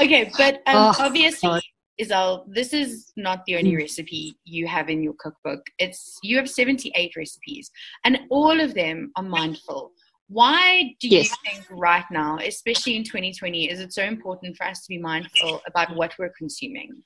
Okay, 0.01 0.31
but 0.37 0.55
um, 0.67 0.75
oh, 0.75 0.95
obviously, 0.99 1.61
Isel, 2.01 2.43
this 2.47 2.73
is 2.73 3.11
not 3.17 3.45
the 3.45 3.57
only 3.57 3.75
recipe 3.75 4.37
you 4.45 4.67
have 4.67 4.89
in 4.89 5.03
your 5.03 5.13
cookbook. 5.19 5.61
It's 5.79 6.17
you 6.23 6.37
have 6.37 6.49
78 6.49 7.13
recipes, 7.15 7.71
and 8.05 8.19
all 8.29 8.59
of 8.59 8.73
them 8.73 9.11
are 9.15 9.23
mindful. 9.23 9.91
Why 10.29 10.95
do 10.99 11.07
yes. 11.07 11.31
you 11.31 11.35
think 11.51 11.65
right 11.71 12.05
now, 12.11 12.37
especially 12.37 12.95
in 12.95 13.03
2020, 13.03 13.69
is 13.69 13.79
it 13.79 13.91
so 13.91 14.03
important 14.03 14.55
for 14.55 14.65
us 14.65 14.81
to 14.81 14.87
be 14.87 14.99
mindful 14.99 15.61
about 15.65 15.95
what 15.95 16.13
we're 16.19 16.33
consuming? 16.37 17.01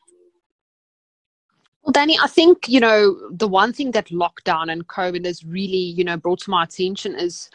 Well, 1.84 1.94
Danny, 1.94 2.18
I 2.22 2.28
think, 2.28 2.68
you 2.68 2.82
know, 2.82 3.18
the 3.32 3.48
one 3.48 3.72
thing 3.72 3.92
that 3.92 4.08
lockdown 4.08 4.72
and 4.72 4.88
COVID 4.88 5.26
has 5.26 5.46
really, 5.46 5.78
you 5.78 6.04
know, 6.04 6.18
brought 6.18 6.40
to 6.42 6.50
my 6.50 6.64
attention 6.64 7.16
is 7.16 7.50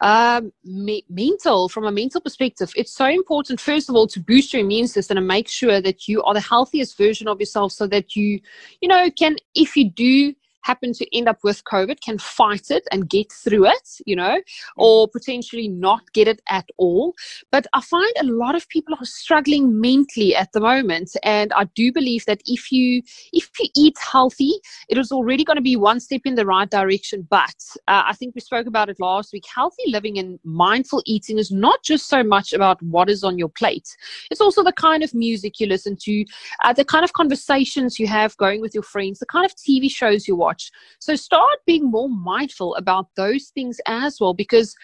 um, 0.00 0.52
me- 0.64 1.04
mental, 1.08 1.68
from 1.68 1.86
a 1.86 1.92
mental 1.92 2.20
perspective. 2.20 2.72
It's 2.76 2.92
so 2.92 3.06
important, 3.06 3.60
first 3.60 3.88
of 3.88 3.96
all, 3.96 4.06
to 4.08 4.20
boost 4.20 4.52
your 4.52 4.62
immune 4.62 4.86
system 4.86 5.18
and 5.18 5.26
make 5.26 5.48
sure 5.48 5.80
that 5.80 6.06
you 6.06 6.22
are 6.22 6.34
the 6.34 6.40
healthiest 6.40 6.96
version 6.96 7.26
of 7.26 7.40
yourself 7.40 7.72
so 7.72 7.86
that 7.88 8.14
you, 8.14 8.40
you 8.80 8.88
know, 8.88 9.10
can, 9.10 9.36
if 9.54 9.76
you 9.76 9.90
do 9.90 10.34
happen 10.62 10.92
to 10.92 11.16
end 11.16 11.28
up 11.28 11.38
with 11.42 11.64
COVID 11.64 12.00
can 12.00 12.18
fight 12.18 12.70
it 12.70 12.86
and 12.92 13.08
get 13.08 13.32
through 13.32 13.66
it, 13.66 13.88
you 14.06 14.16
know, 14.16 14.36
mm. 14.36 14.42
or 14.76 15.08
potentially 15.08 15.68
not 15.68 16.00
get 16.12 16.28
it 16.28 16.40
at 16.48 16.68
all. 16.76 17.14
But 17.50 17.66
I 17.72 17.80
find 17.80 18.12
a 18.20 18.24
lot 18.24 18.54
of 18.54 18.68
people 18.68 18.94
are 18.94 19.04
struggling 19.04 19.80
mentally 19.80 20.34
at 20.34 20.52
the 20.52 20.60
moment. 20.60 21.16
And 21.22 21.52
I 21.54 21.64
do 21.74 21.92
believe 21.92 22.24
that 22.26 22.42
if 22.46 22.70
you 22.72 23.02
if 23.32 23.48
you 23.58 23.68
eat 23.74 23.96
healthy, 24.12 24.52
it 24.88 24.98
is 24.98 25.12
already 25.12 25.44
going 25.44 25.56
to 25.56 25.62
be 25.62 25.76
one 25.76 26.00
step 26.00 26.22
in 26.24 26.34
the 26.34 26.46
right 26.46 26.70
direction. 26.70 27.26
But 27.30 27.54
uh, 27.88 28.02
I 28.06 28.14
think 28.14 28.34
we 28.34 28.40
spoke 28.40 28.66
about 28.66 28.88
it 28.88 29.00
last 29.00 29.32
week. 29.32 29.44
Healthy 29.54 29.84
living 29.86 30.18
and 30.18 30.38
mindful 30.44 31.02
eating 31.06 31.38
is 31.38 31.50
not 31.50 31.82
just 31.82 32.08
so 32.08 32.22
much 32.22 32.52
about 32.52 32.82
what 32.82 33.08
is 33.08 33.24
on 33.24 33.38
your 33.38 33.48
plate. 33.48 33.96
It's 34.30 34.40
also 34.40 34.62
the 34.62 34.72
kind 34.72 35.02
of 35.02 35.14
music 35.14 35.60
you 35.60 35.66
listen 35.66 35.96
to, 36.02 36.24
uh, 36.64 36.72
the 36.72 36.84
kind 36.84 37.04
of 37.04 37.12
conversations 37.12 37.98
you 37.98 38.06
have 38.06 38.36
going 38.36 38.60
with 38.60 38.74
your 38.74 38.82
friends, 38.82 39.18
the 39.18 39.26
kind 39.26 39.44
of 39.44 39.54
TV 39.54 39.90
shows 39.90 40.26
you 40.28 40.36
watch 40.36 40.49
watch. 40.50 40.70
So 40.98 41.16
start 41.16 41.58
being 41.66 41.90
more 41.90 42.08
mindful 42.08 42.74
about 42.76 43.06
those 43.16 43.48
things 43.54 43.80
as 43.86 44.18
well, 44.20 44.34
because 44.34 44.74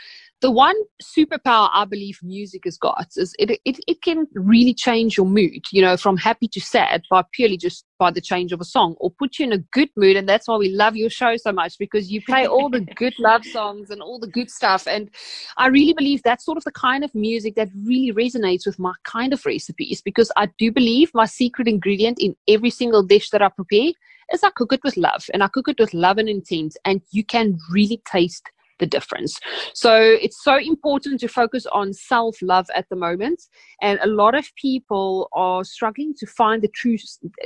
the 0.42 0.50
one 0.50 0.76
superpower 1.02 1.70
I 1.73 1.87
believe 1.87 2.18
music 2.23 2.62
has 2.64 2.76
got 2.76 3.08
is 3.16 3.35
it, 3.38 3.58
it, 3.64 3.80
it 3.88 4.02
can 4.02 4.26
really 4.35 4.75
change 4.75 5.16
your 5.16 5.26
mood, 5.26 5.64
you 5.73 5.80
know, 5.80 5.96
from 5.96 6.18
happy 6.18 6.46
to 6.49 6.61
sad 6.61 7.02
by 7.11 7.25
purely 7.32 7.56
just 7.56 7.87
by 7.99 8.11
the 8.11 8.20
change 8.20 8.52
of 8.52 8.61
a 8.61 8.64
song 8.64 8.96
or 9.00 9.11
put 9.11 9.38
you 9.38 9.46
in 9.46 9.52
a 9.52 9.64
good 9.73 9.88
mood. 9.96 10.14
And 10.14 10.28
that's 10.28 10.46
why 10.46 10.56
we 10.56 10.68
love 10.68 10.94
your 10.94 11.08
show 11.08 11.38
so 11.38 11.52
much 11.52 11.78
because 11.78 12.12
you 12.12 12.20
play 12.20 12.46
all 12.46 12.68
the 12.68 12.80
good 12.80 13.14
love 13.18 13.46
songs 13.46 13.88
and 13.88 14.02
all 14.02 14.18
the 14.18 14.26
good 14.26 14.50
stuff. 14.50 14.87
And 14.87 15.11
I 15.56 15.68
really 15.68 15.94
believe 15.94 16.23
that's 16.23 16.44
sort 16.44 16.58
of 16.58 16.64
the 16.64 16.73
kind 16.73 17.02
of 17.02 17.14
music 17.14 17.54
that 17.54 17.70
really 17.85 18.12
resonates 18.12 18.66
with 18.66 18.78
my 18.78 18.92
kind 19.04 19.32
of 19.32 19.44
recipes 19.46 20.02
because 20.02 20.30
I 20.37 20.50
do 20.58 20.70
believe 20.70 21.11
my 21.14 21.25
secret 21.25 21.66
ingredient 21.66 22.18
in 22.20 22.37
every 22.46 22.70
single 22.70 23.02
dish 23.02 23.30
that 23.30 23.40
I 23.40 23.49
prepare 23.49 23.92
is 24.33 24.42
I 24.42 24.50
cook 24.50 24.73
it 24.73 24.85
with 24.85 24.97
love 24.97 25.25
and 25.33 25.42
I 25.42 25.49
cook 25.49 25.68
it 25.68 25.78
with 25.78 25.95
love 25.95 26.18
and 26.18 26.28
intent. 26.28 26.76
And 26.85 27.02
you 27.11 27.25
can 27.25 27.59
really 27.71 28.02
taste 28.11 28.50
the 28.78 28.87
difference. 28.87 29.38
So 29.75 29.97
it's 29.97 30.42
so 30.42 30.59
important 30.59 31.21
to 31.21 31.28
focus 31.28 31.66
on 31.73 31.92
self 31.92 32.37
love 32.42 32.66
at 32.75 32.88
the 32.88 32.97
moment. 32.97 33.42
And 33.80 33.99
a 34.02 34.06
lot 34.06 34.35
of 34.35 34.47
people 34.56 35.28
are 35.33 35.64
struggling 35.64 36.14
to 36.18 36.26
find 36.26 36.62
the 36.62 36.68
true, 36.68 36.97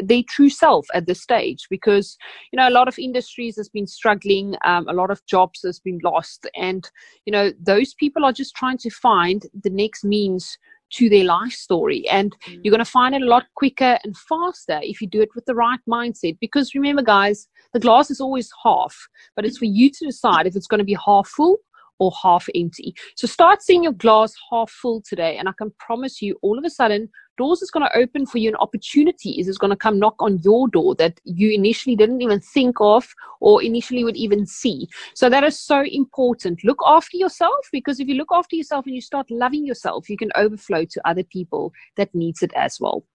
their 0.02 0.22
true 0.28 0.50
self 0.50 0.86
at 0.94 1.06
this 1.06 1.22
stage 1.22 1.66
because, 1.70 2.16
you 2.52 2.56
know, 2.56 2.68
a 2.68 2.70
lot 2.70 2.88
of 2.88 2.98
industries 2.98 3.56
has 3.56 3.68
been 3.68 3.86
struggling, 3.86 4.56
um, 4.64 4.88
a 4.88 4.92
lot 4.92 5.10
of 5.10 5.24
jobs 5.26 5.60
has 5.64 5.78
been 5.78 6.00
lost. 6.02 6.46
And, 6.56 6.88
you 7.26 7.32
know, 7.32 7.52
those 7.60 7.94
people 7.94 8.24
are 8.24 8.32
just 8.32 8.56
trying 8.56 8.78
to 8.78 8.90
find 8.90 9.46
the 9.62 9.70
next 9.70 10.04
means 10.04 10.58
to 10.94 11.08
their 11.08 11.24
life 11.24 11.52
story. 11.52 12.08
And 12.08 12.34
mm. 12.46 12.60
you're 12.62 12.72
going 12.72 12.84
to 12.84 12.90
find 12.90 13.14
it 13.14 13.22
a 13.22 13.26
lot 13.26 13.46
quicker 13.54 13.98
and 14.04 14.16
faster 14.16 14.80
if 14.82 15.00
you 15.00 15.08
do 15.08 15.20
it 15.20 15.30
with 15.34 15.44
the 15.46 15.54
right 15.54 15.80
mindset. 15.88 16.38
Because 16.40 16.74
remember, 16.74 17.02
guys, 17.02 17.48
the 17.72 17.80
glass 17.80 18.10
is 18.10 18.20
always 18.20 18.50
half, 18.64 18.96
but 19.36 19.44
it's 19.44 19.58
for 19.58 19.66
you 19.66 19.90
to 19.90 20.06
decide 20.06 20.46
if 20.46 20.56
it's 20.56 20.66
going 20.66 20.78
to 20.78 20.84
be 20.84 20.96
half 21.04 21.28
full 21.28 21.58
or 21.98 22.10
half 22.22 22.48
empty. 22.54 22.94
So 23.14 23.26
start 23.26 23.62
seeing 23.62 23.84
your 23.84 23.92
glass 23.92 24.32
half 24.50 24.70
full 24.70 25.02
today. 25.06 25.36
And 25.36 25.48
I 25.48 25.52
can 25.56 25.70
promise 25.78 26.20
you, 26.20 26.36
all 26.42 26.58
of 26.58 26.64
a 26.64 26.70
sudden, 26.70 27.08
doors 27.40 27.62
is 27.62 27.70
going 27.70 27.86
to 27.86 27.98
open 27.98 28.26
for 28.26 28.36
you 28.36 28.48
and 28.48 28.56
opportunities 28.58 29.48
is 29.48 29.56
going 29.56 29.70
to 29.70 29.84
come 29.84 29.98
knock 29.98 30.16
on 30.20 30.38
your 30.44 30.68
door 30.68 30.94
that 30.96 31.18
you 31.24 31.50
initially 31.50 31.96
didn't 31.96 32.20
even 32.20 32.38
think 32.38 32.76
of 32.80 33.14
or 33.40 33.62
initially 33.62 34.04
would 34.04 34.16
even 34.16 34.44
see. 34.46 34.86
So 35.14 35.30
that 35.30 35.42
is 35.42 35.58
so 35.58 35.82
important. 35.82 36.62
Look 36.64 36.82
after 36.86 37.16
yourself 37.16 37.62
because 37.72 37.98
if 37.98 38.08
you 38.08 38.14
look 38.14 38.28
after 38.30 38.56
yourself 38.56 38.84
and 38.84 38.94
you 38.94 39.00
start 39.00 39.30
loving 39.30 39.64
yourself, 39.64 40.10
you 40.10 40.18
can 40.18 40.30
overflow 40.36 40.84
to 40.84 41.08
other 41.08 41.24
people 41.24 41.72
that 41.96 42.14
needs 42.14 42.42
it 42.42 42.52
as 42.54 42.76
well. 42.78 43.06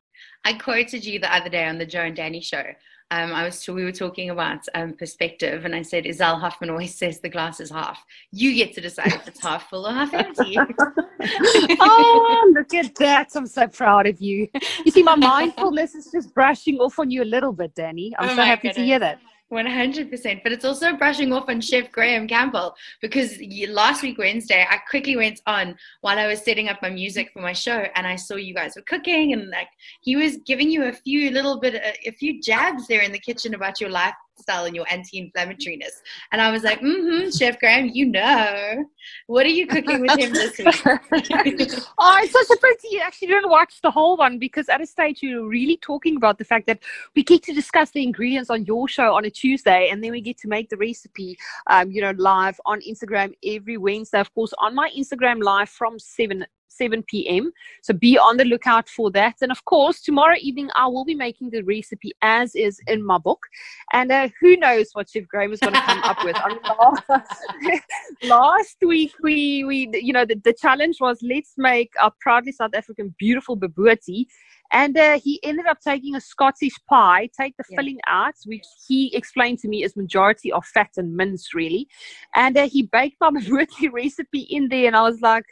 I 0.44 0.54
quoted 0.54 1.06
you 1.06 1.20
the 1.20 1.34
other 1.34 1.50
day 1.50 1.66
on 1.66 1.78
the 1.78 1.86
Joe 1.86 2.02
and 2.10 2.16
Danny 2.16 2.42
show 2.42 2.64
um, 3.12 3.34
I 3.34 3.44
was 3.44 3.68
we 3.68 3.84
were 3.84 3.92
talking 3.92 4.32
about 4.32 4.66
um, 4.74 4.94
perspective, 4.94 5.64
and 5.64 5.76
I 5.76 5.84
said 5.84 6.06
Isel 6.06 6.40
Hoffman 6.40 6.72
always 6.72 6.96
says 6.96 7.20
the 7.20 7.30
glass 7.30 7.60
is 7.60 7.70
half. 7.70 8.04
You 8.32 8.56
get 8.56 8.74
to 8.74 8.82
decide 8.82 9.14
if 9.14 9.28
it's 9.28 9.42
half 9.42 9.70
full 9.70 9.86
or 9.86 9.94
half 9.94 10.12
empty. 10.14 10.58
oh, 11.80 12.52
look 12.56 12.74
at 12.74 12.96
that! 12.96 13.30
I'm 13.36 13.46
so 13.46 13.68
proud 13.68 14.08
of 14.08 14.20
you. 14.20 14.48
You 14.84 14.92
see, 14.92 15.04
my 15.04 15.16
mindfulness 15.16 15.94
is 15.94 16.10
just 16.12 16.34
brushing 16.34 16.78
off 16.80 16.98
on 16.98 17.12
you 17.12 17.22
a 17.22 17.26
little 17.26 17.54
bit, 17.54 17.76
Danny. 17.76 18.12
I'm 18.18 18.30
oh 18.30 18.36
so 18.36 18.42
happy 18.42 18.70
goodness. 18.70 18.78
to 18.78 18.84
hear 18.84 19.00
that. 19.00 19.20
100%. 19.52 20.44
But 20.44 20.52
it's 20.52 20.66
also 20.66 20.96
brushing 20.96 21.32
off 21.32 21.50
on 21.50 21.62
Chef 21.62 21.92
Graham 21.92 22.28
Campbell 22.28 22.76
because 23.02 23.40
last 23.70 24.02
week, 24.02 24.18
Wednesday, 24.18 24.66
I 24.70 24.78
quickly 24.90 25.16
went 25.16 25.42
on 25.46 25.76
while 26.02 26.18
I 26.18 26.28
was 26.28 26.44
setting 26.44 26.68
up 26.70 26.82
my 26.82 26.90
music 26.90 27.32
for 27.32 27.42
my 27.42 27.54
show 27.54 27.86
and 27.96 28.08
I 28.08 28.16
saw 28.16 28.36
you 28.36 28.54
guys 28.54 28.76
were 28.76 28.82
cooking 28.84 29.34
and 29.34 29.50
like 29.50 29.70
he 30.02 30.16
was 30.16 30.38
giving 30.46 30.70
you 30.72 30.86
a 30.86 30.94
few 30.94 31.32
little 31.32 31.60
bit, 31.60 31.76
a, 31.76 32.10
a 32.10 32.12
few 32.12 32.42
jabs 32.42 32.88
there 32.88 33.02
in 33.02 33.12
the 33.12 33.20
kitchen 33.20 33.54
about 33.54 33.80
your 33.80 33.90
life 33.90 34.16
style 34.38 34.66
and 34.66 34.76
your 34.76 34.86
anti-inflammatoriness. 34.92 36.02
And 36.32 36.42
I 36.42 36.52
was 36.52 36.64
like, 36.64 36.82
mm-hmm, 36.82 37.30
Chef 37.30 37.60
Graham, 37.60 37.90
you 37.94 38.06
know. 38.06 38.86
What 39.28 39.46
are 39.46 39.50
you 39.50 39.68
cooking 39.68 40.02
with 40.02 40.18
him 40.18 40.34
this 40.34 40.58
week? 40.58 40.68
oh, 40.86 42.20
it's 42.22 42.32
such 42.32 42.58
a 42.58 42.60
pity 42.62 42.88
you 42.92 43.00
actually 43.00 43.28
didn't 43.30 43.50
watch 43.50 43.82
the 43.82 43.92
whole 43.92 44.18
one 44.18 44.40
because 44.40 44.70
at 44.70 44.82
a 44.82 44.86
stage 44.86 45.22
you 45.22 45.42
were 45.42 45.48
really 45.48 45.78
talking 45.78 46.16
about 46.18 46.38
the 46.38 46.46
fact 46.46 46.68
that 46.68 46.80
we 47.16 47.24
get 47.24 47.44
to 47.44 47.54
discuss 47.54 47.92
the 47.92 48.04
ingredients 48.04 48.50
on 48.50 48.66
your 48.66 48.88
show 48.88 49.14
on 49.14 49.26
a 49.26 49.30
Tuesday 49.30 49.90
and 49.90 50.04
then 50.04 50.12
we 50.12 50.22
get 50.22 50.38
to 50.40 50.48
make 50.48 50.70
the 50.70 50.78
recipe, 50.78 51.38
um, 51.68 51.92
you 51.92 52.02
know, 52.02 52.14
live 52.18 52.60
on 52.66 52.80
Instagram 52.82 53.34
every 53.46 53.78
Wednesday. 53.78 54.20
Of 54.20 54.34
course, 54.34 54.54
on 54.60 54.76
my 54.76 54.90
Instagram 54.98 55.42
live 55.44 55.70
from 55.70 56.00
7 56.00 56.46
7 56.76 57.04
p.m. 57.04 57.52
So 57.82 57.94
be 57.94 58.18
on 58.18 58.38
the 58.38 58.46
lookout 58.46 58.90
for 58.90 59.12
that. 59.12 59.36
And 59.42 59.52
of 59.52 59.64
course, 59.66 60.02
tomorrow 60.02 60.36
evening 60.40 60.70
I 60.76 60.88
will 60.88 61.06
be 61.06 61.16
making 61.16 61.50
the 61.52 61.62
recipe 61.62 62.14
as 62.22 62.56
is 62.56 62.80
in 62.88 63.06
my 63.06 63.18
book. 63.18 63.46
And 63.94 64.12
uh, 64.12 64.30
who 64.40 64.58
knows 64.58 64.90
what 64.94 65.10
Chef 65.10 65.28
Graham 65.28 65.54
is 65.54 65.60
going 65.60 65.74
to 65.74 65.82
come 65.82 66.04
up 66.04 66.24
with. 66.24 66.36
I 66.44 66.50
mean, 66.50 66.60
last, 66.64 67.84
last, 68.24 68.78
week 68.86 69.14
we 69.24 69.64
we 69.64 69.90
you 69.94 70.14
know 70.14 70.26
the, 70.26 70.36
the 70.36 70.54
challenge 70.54 70.98
was 71.00 71.20
let's 71.22 71.54
make 71.58 71.92
a 72.02 72.12
proudly 72.20 72.52
South 72.52 72.76
African 72.76 73.16
beautiful 73.18 73.58
bobotie. 73.58 74.26
And 74.72 74.98
uh, 74.98 75.20
he 75.20 75.40
ended 75.44 75.68
up 75.68 75.80
taking 75.80 76.16
a 76.16 76.22
Scottish 76.22 76.74
pie, 76.90 77.30
take 77.38 77.56
the 77.58 77.64
yeah. 77.70 77.78
filling 77.78 78.00
out, 78.08 78.34
which 78.46 78.66
he 78.88 79.16
explained 79.16 79.60
to 79.60 79.68
me 79.68 79.84
is 79.84 79.96
majority 79.96 80.52
of 80.52 80.66
fat 80.66 80.90
and 80.98 81.16
mince, 81.16 81.54
really. 81.54 81.88
And 82.34 82.58
uh, 82.58 82.68
he 82.68 82.84
baked 82.84 83.18
my 83.22 83.30
bobotie 83.32 83.92
recipe 83.92 84.42
in 84.42 84.70
there, 84.70 84.88
and 84.88 84.96
I 84.96 85.04
was 85.04 85.22
like, 85.22 85.46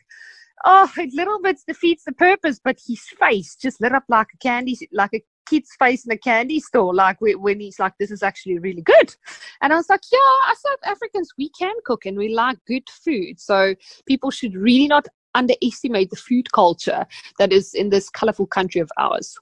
oh, 0.64 0.92
it 0.98 1.14
little 1.14 1.42
bit 1.42 1.60
defeats 1.68 2.04
the 2.06 2.14
purpose, 2.14 2.60
but 2.64 2.80
his 2.86 3.02
face 3.20 3.56
just 3.56 3.82
lit 3.82 3.94
up 3.94 4.04
like 4.10 4.28
a 4.34 4.38
candy, 4.38 4.78
like 4.92 5.14
a 5.14 5.24
kid's 5.50 5.76
face 5.78 6.06
in 6.06 6.12
a 6.12 6.18
candy 6.18 6.60
store, 6.60 6.94
like 6.94 7.18
when 7.20 7.60
he's 7.60 7.80
like, 7.80 7.94
this 8.00 8.12
is 8.12 8.24
actually 8.24 8.60
really 8.60 8.82
good. 8.82 9.16
And 9.62 9.74
I 9.74 9.76
was 9.76 9.90
like, 9.90 10.02
yeah, 10.12 10.52
as 10.52 10.62
South 10.62 10.80
Africans, 10.86 11.30
we 11.38 11.50
can 11.50 11.76
cook 11.86 12.06
and 12.06 12.18
we 12.18 12.34
like 12.34 12.58
good 12.66 12.88
food. 12.90 13.40
So 13.40 13.76
people 14.06 14.32
should 14.32 14.56
really 14.56 14.88
not 14.88 15.08
underestimate 15.36 16.10
the 16.10 16.16
food 16.16 16.52
culture 16.52 17.06
that 17.40 17.52
is 17.52 17.74
in 17.74 17.90
this 17.90 18.10
colorful 18.10 18.48
country 18.48 18.82
of 18.82 18.92
ours. 18.98 19.38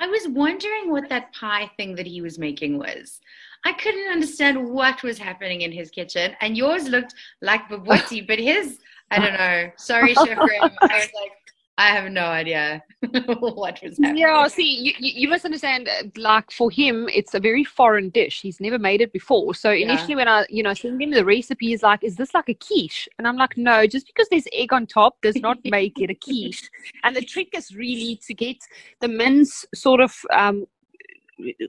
I 0.00 0.06
was 0.06 0.28
wondering 0.28 0.90
what 0.90 1.10
that 1.10 1.34
pie 1.34 1.70
thing 1.76 1.94
that 1.96 2.06
he 2.06 2.22
was 2.22 2.38
making 2.38 2.78
was. 2.78 3.20
I 3.66 3.74
couldn't 3.74 4.10
understand 4.10 4.70
what 4.70 5.02
was 5.02 5.18
happening 5.18 5.60
in 5.60 5.70
his 5.70 5.90
kitchen, 5.90 6.34
and 6.40 6.56
yours 6.56 6.88
looked 6.88 7.14
like 7.42 7.60
bobotie, 7.68 8.26
but 8.26 8.38
his 8.38 8.78
I 9.10 9.18
don't 9.18 9.34
know. 9.34 9.70
Sorry, 9.76 10.14
Chef 10.14 10.38
Graham. 10.38 10.70
I 10.82 10.94
was 10.94 11.08
like, 11.14 11.32
I 11.80 11.88
have 11.92 12.12
no 12.12 12.26
idea 12.26 12.82
what 13.10 13.56
was 13.56 13.80
happening. 13.80 14.18
Yeah, 14.18 14.46
see, 14.48 14.70
you, 14.70 14.92
you 14.98 15.28
must 15.28 15.46
understand. 15.46 15.88
Like 16.14 16.50
for 16.50 16.70
him, 16.70 17.08
it's 17.08 17.32
a 17.34 17.40
very 17.40 17.64
foreign 17.64 18.10
dish. 18.10 18.42
He's 18.42 18.60
never 18.60 18.78
made 18.78 19.00
it 19.00 19.14
before. 19.14 19.54
So 19.54 19.70
initially, 19.70 20.10
yeah. 20.10 20.16
when 20.16 20.28
I, 20.28 20.46
you 20.50 20.62
know, 20.62 20.74
sent 20.74 21.00
him 21.00 21.10
the 21.10 21.24
recipe, 21.24 21.68
he's 21.68 21.82
like, 21.82 22.04
"Is 22.04 22.16
this 22.16 22.34
like 22.34 22.50
a 22.50 22.54
quiche?" 22.54 23.08
And 23.16 23.26
I'm 23.26 23.36
like, 23.36 23.56
"No, 23.56 23.86
just 23.86 24.06
because 24.06 24.28
there's 24.28 24.44
egg 24.52 24.74
on 24.74 24.86
top 24.86 25.16
does 25.22 25.36
not 25.36 25.56
make 25.64 25.98
it 25.98 26.10
a 26.10 26.14
quiche." 26.14 26.68
and 27.02 27.16
the 27.16 27.22
trick 27.22 27.48
is 27.54 27.74
really 27.74 28.20
to 28.26 28.34
get 28.34 28.58
the 29.00 29.08
mince 29.08 29.64
sort 29.74 30.00
of 30.00 30.14
um, 30.34 30.66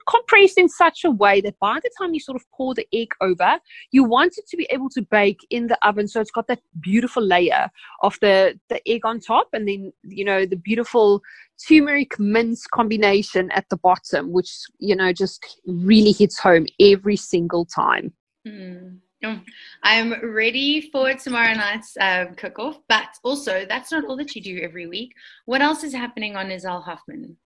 compressed 0.07 0.57
in 0.57 0.69
such 0.69 1.03
a 1.03 1.11
way 1.11 1.41
that 1.41 1.59
by 1.59 1.79
the 1.83 1.89
time 1.97 2.13
you 2.13 2.19
sort 2.19 2.35
of 2.35 2.45
pour 2.51 2.73
the 2.73 2.87
egg 2.93 3.09
over, 3.21 3.59
you 3.91 4.03
want 4.03 4.37
it 4.37 4.47
to 4.47 4.57
be 4.57 4.67
able 4.69 4.89
to 4.89 5.01
bake 5.01 5.45
in 5.49 5.67
the 5.67 5.77
oven. 5.87 6.07
So 6.07 6.21
it's 6.21 6.31
got 6.31 6.47
that 6.47 6.61
beautiful 6.79 7.23
layer 7.23 7.69
of 8.01 8.17
the, 8.21 8.59
the 8.69 8.81
egg 8.87 9.05
on 9.05 9.19
top 9.19 9.49
and 9.53 9.67
then, 9.67 9.91
you 10.03 10.25
know, 10.25 10.45
the 10.45 10.55
beautiful 10.55 11.21
turmeric 11.67 12.19
mince 12.19 12.65
combination 12.67 13.51
at 13.51 13.69
the 13.69 13.77
bottom, 13.77 14.31
which, 14.31 14.51
you 14.79 14.95
know, 14.95 15.13
just 15.13 15.61
really 15.65 16.11
hits 16.11 16.39
home 16.39 16.65
every 16.79 17.15
single 17.15 17.65
time. 17.65 18.13
Mm. 18.47 18.99
I'm 19.83 20.33
ready 20.33 20.89
for 20.89 21.13
tomorrow 21.13 21.53
night's 21.53 21.95
um, 21.99 22.33
cook 22.35 22.57
off, 22.57 22.79
but 22.89 23.09
also 23.23 23.65
that's 23.69 23.91
not 23.91 24.05
all 24.05 24.17
that 24.17 24.35
you 24.35 24.41
do 24.41 24.59
every 24.61 24.87
week. 24.87 25.13
What 25.45 25.61
else 25.61 25.83
is 25.83 25.93
happening 25.93 26.35
on 26.35 26.47
Izal 26.47 26.83
Hoffman? 26.83 27.37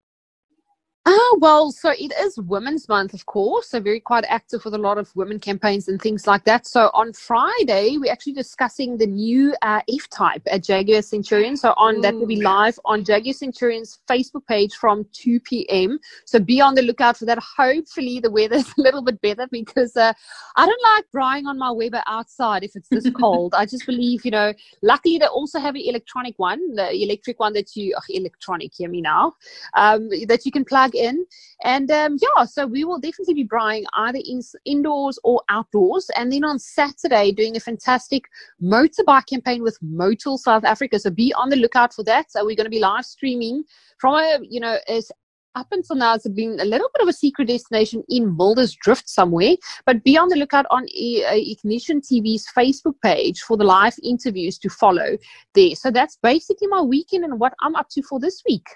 Ah, 1.07 1.35
well, 1.37 1.71
so 1.71 1.91
it 1.91 2.11
is 2.19 2.39
Women's 2.39 2.89
Month, 2.89 3.13
of 3.13 3.27
course. 3.27 3.69
So 3.69 3.79
very 3.79 3.99
quite 3.99 4.25
active 4.27 4.65
with 4.65 4.73
a 4.73 4.79
lot 4.79 4.97
of 4.97 5.15
women 5.15 5.39
campaigns 5.39 5.87
and 5.87 6.01
things 6.01 6.25
like 6.25 6.45
that. 6.45 6.65
So 6.65 6.89
on 6.95 7.13
Friday, 7.13 7.97
we're 7.99 8.11
actually 8.11 8.33
discussing 8.33 8.97
the 8.97 9.05
new 9.05 9.53
uh, 9.61 9.81
F 9.87 10.09
type 10.09 10.41
at 10.49 10.63
Jaguar 10.63 11.03
Centurion. 11.03 11.57
So 11.57 11.75
on 11.77 11.97
Ooh. 11.97 12.01
that 12.01 12.15
will 12.15 12.25
be 12.25 12.41
live 12.41 12.79
on 12.85 13.03
Jaguar 13.03 13.33
Centurion's 13.33 13.99
Facebook 14.09 14.47
page 14.47 14.73
from 14.73 15.05
2 15.13 15.41
p.m. 15.41 15.99
So 16.25 16.39
be 16.39 16.59
on 16.59 16.73
the 16.73 16.81
lookout 16.81 17.17
for 17.17 17.25
that. 17.25 17.37
Hopefully 17.55 18.19
the 18.19 18.31
weather's 18.31 18.67
a 18.79 18.81
little 18.81 19.03
bit 19.03 19.21
better 19.21 19.47
because 19.51 19.95
uh, 19.95 20.11
I 20.55 20.65
don't 20.65 20.81
like 20.95 21.05
braaiing 21.15 21.45
on 21.45 21.59
my 21.59 21.69
Weber 21.69 22.01
outside 22.07 22.63
if 22.63 22.75
it's 22.75 22.89
this 22.89 23.07
cold. 23.19 23.53
I 23.53 23.67
just 23.67 23.85
believe, 23.85 24.25
you 24.25 24.31
know, 24.31 24.53
luckily 24.81 25.19
they 25.19 25.27
also 25.27 25.59
have 25.59 25.75
an 25.75 25.83
electronic 25.85 26.39
one, 26.39 26.73
the 26.73 26.91
electric 27.03 27.39
one 27.39 27.53
that 27.53 27.75
you, 27.75 27.93
oh, 27.95 28.01
electronic, 28.09 28.73
hear 28.73 28.89
me 28.89 29.01
now, 29.01 29.35
um, 29.75 30.09
that 30.27 30.47
you 30.47 30.51
can 30.51 30.65
plug 30.65 30.94
in. 30.95 31.25
And 31.63 31.89
um, 31.91 32.17
yeah, 32.21 32.45
so 32.45 32.65
we 32.65 32.83
will 32.83 32.99
definitely 32.99 33.33
be 33.33 33.43
buying 33.49 33.85
either 33.93 34.19
in, 34.23 34.41
indoors 34.65 35.19
or 35.23 35.41
outdoors. 35.49 36.09
And 36.15 36.31
then 36.31 36.43
on 36.43 36.59
Saturday, 36.59 37.31
doing 37.31 37.55
a 37.55 37.59
fantastic 37.59 38.25
motorbike 38.61 39.27
campaign 39.27 39.63
with 39.63 39.77
Motul 39.81 40.37
South 40.37 40.63
Africa. 40.63 40.99
So 40.99 41.09
be 41.09 41.33
on 41.33 41.49
the 41.49 41.55
lookout 41.55 41.93
for 41.93 42.03
that. 42.03 42.31
So 42.31 42.45
we're 42.45 42.55
going 42.55 42.65
to 42.65 42.69
be 42.69 42.79
live 42.79 43.05
streaming 43.05 43.63
from 43.99 44.15
a, 44.15 44.39
you 44.41 44.59
know, 44.59 44.77
as 44.87 45.11
up 45.55 45.67
until 45.71 45.95
now, 45.95 46.13
it's 46.13 46.27
been 46.27 46.59
a 46.59 46.65
little 46.65 46.89
bit 46.93 47.01
of 47.01 47.07
a 47.07 47.13
secret 47.13 47.47
destination 47.47 48.03
in 48.09 48.35
Mulder's 48.35 48.75
Drift 48.75 49.09
somewhere. 49.09 49.55
But 49.85 50.03
be 50.03 50.17
on 50.17 50.29
the 50.29 50.35
lookout 50.35 50.65
on 50.69 50.85
Ignition 50.89 52.01
TV's 52.01 52.47
Facebook 52.55 52.95
page 53.01 53.41
for 53.41 53.57
the 53.57 53.63
live 53.63 53.95
interviews 54.03 54.57
to 54.59 54.69
follow 54.69 55.17
there. 55.53 55.75
So 55.75 55.91
that's 55.91 56.17
basically 56.21 56.67
my 56.67 56.81
weekend 56.81 57.23
and 57.23 57.39
what 57.39 57.53
I'm 57.61 57.75
up 57.75 57.87
to 57.91 58.01
for 58.03 58.19
this 58.19 58.43
week. 58.47 58.67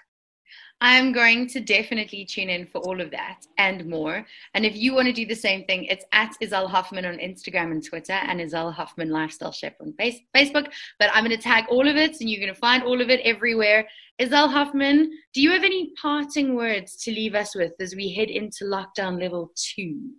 I'm 0.82 1.12
going 1.12 1.48
to 1.48 1.60
definitely 1.60 2.24
tune 2.24 2.50
in 2.50 2.66
for 2.66 2.80
all 2.80 3.02
of 3.02 3.12
that 3.12 3.46
and 3.58 3.86
more. 3.86 4.26
And 4.54 4.66
if 4.66 4.78
you 4.78 4.94
want 4.94 5.08
to 5.08 5.14
do 5.14 5.26
the 5.26 5.36
same 5.36 5.66
thing, 5.66 5.84
it's 5.86 6.06
at 6.14 6.34
Izal 6.42 6.70
Hoffman 6.70 7.06
on 7.06 7.18
Instagram 7.18 7.72
and 7.72 7.86
Twitter 7.86 8.14
and 8.14 8.40
Izal 8.40 8.72
Hoffman 8.72 9.10
Lifestyle 9.10 9.52
Chef 9.52 9.74
on 9.82 9.94
Facebook. 10.00 10.72
But 10.98 11.10
I'm 11.14 11.26
going 11.26 11.36
to 11.36 11.44
tag 11.44 11.66
all 11.70 11.86
of 11.86 11.98
it 11.98 12.22
and 12.22 12.30
you're 12.30 12.40
going 12.40 12.54
to 12.54 12.60
find 12.60 12.84
all 12.84 13.02
of 13.02 13.10
it 13.10 13.20
everywhere. 13.26 13.88
Izal 14.22 14.50
Hoffman, 14.50 15.12
do 15.34 15.42
you 15.42 15.52
have 15.52 15.64
any 15.64 15.92
parting 16.02 16.56
words 16.56 16.96
to 17.04 17.12
leave 17.12 17.36
us 17.36 17.56
with 17.56 17.74
as 17.82 17.94
we 17.94 18.14
head 18.14 18.30
into 18.30 18.64
lockdown 18.64 19.20
level 19.20 19.52
two? 19.56 20.12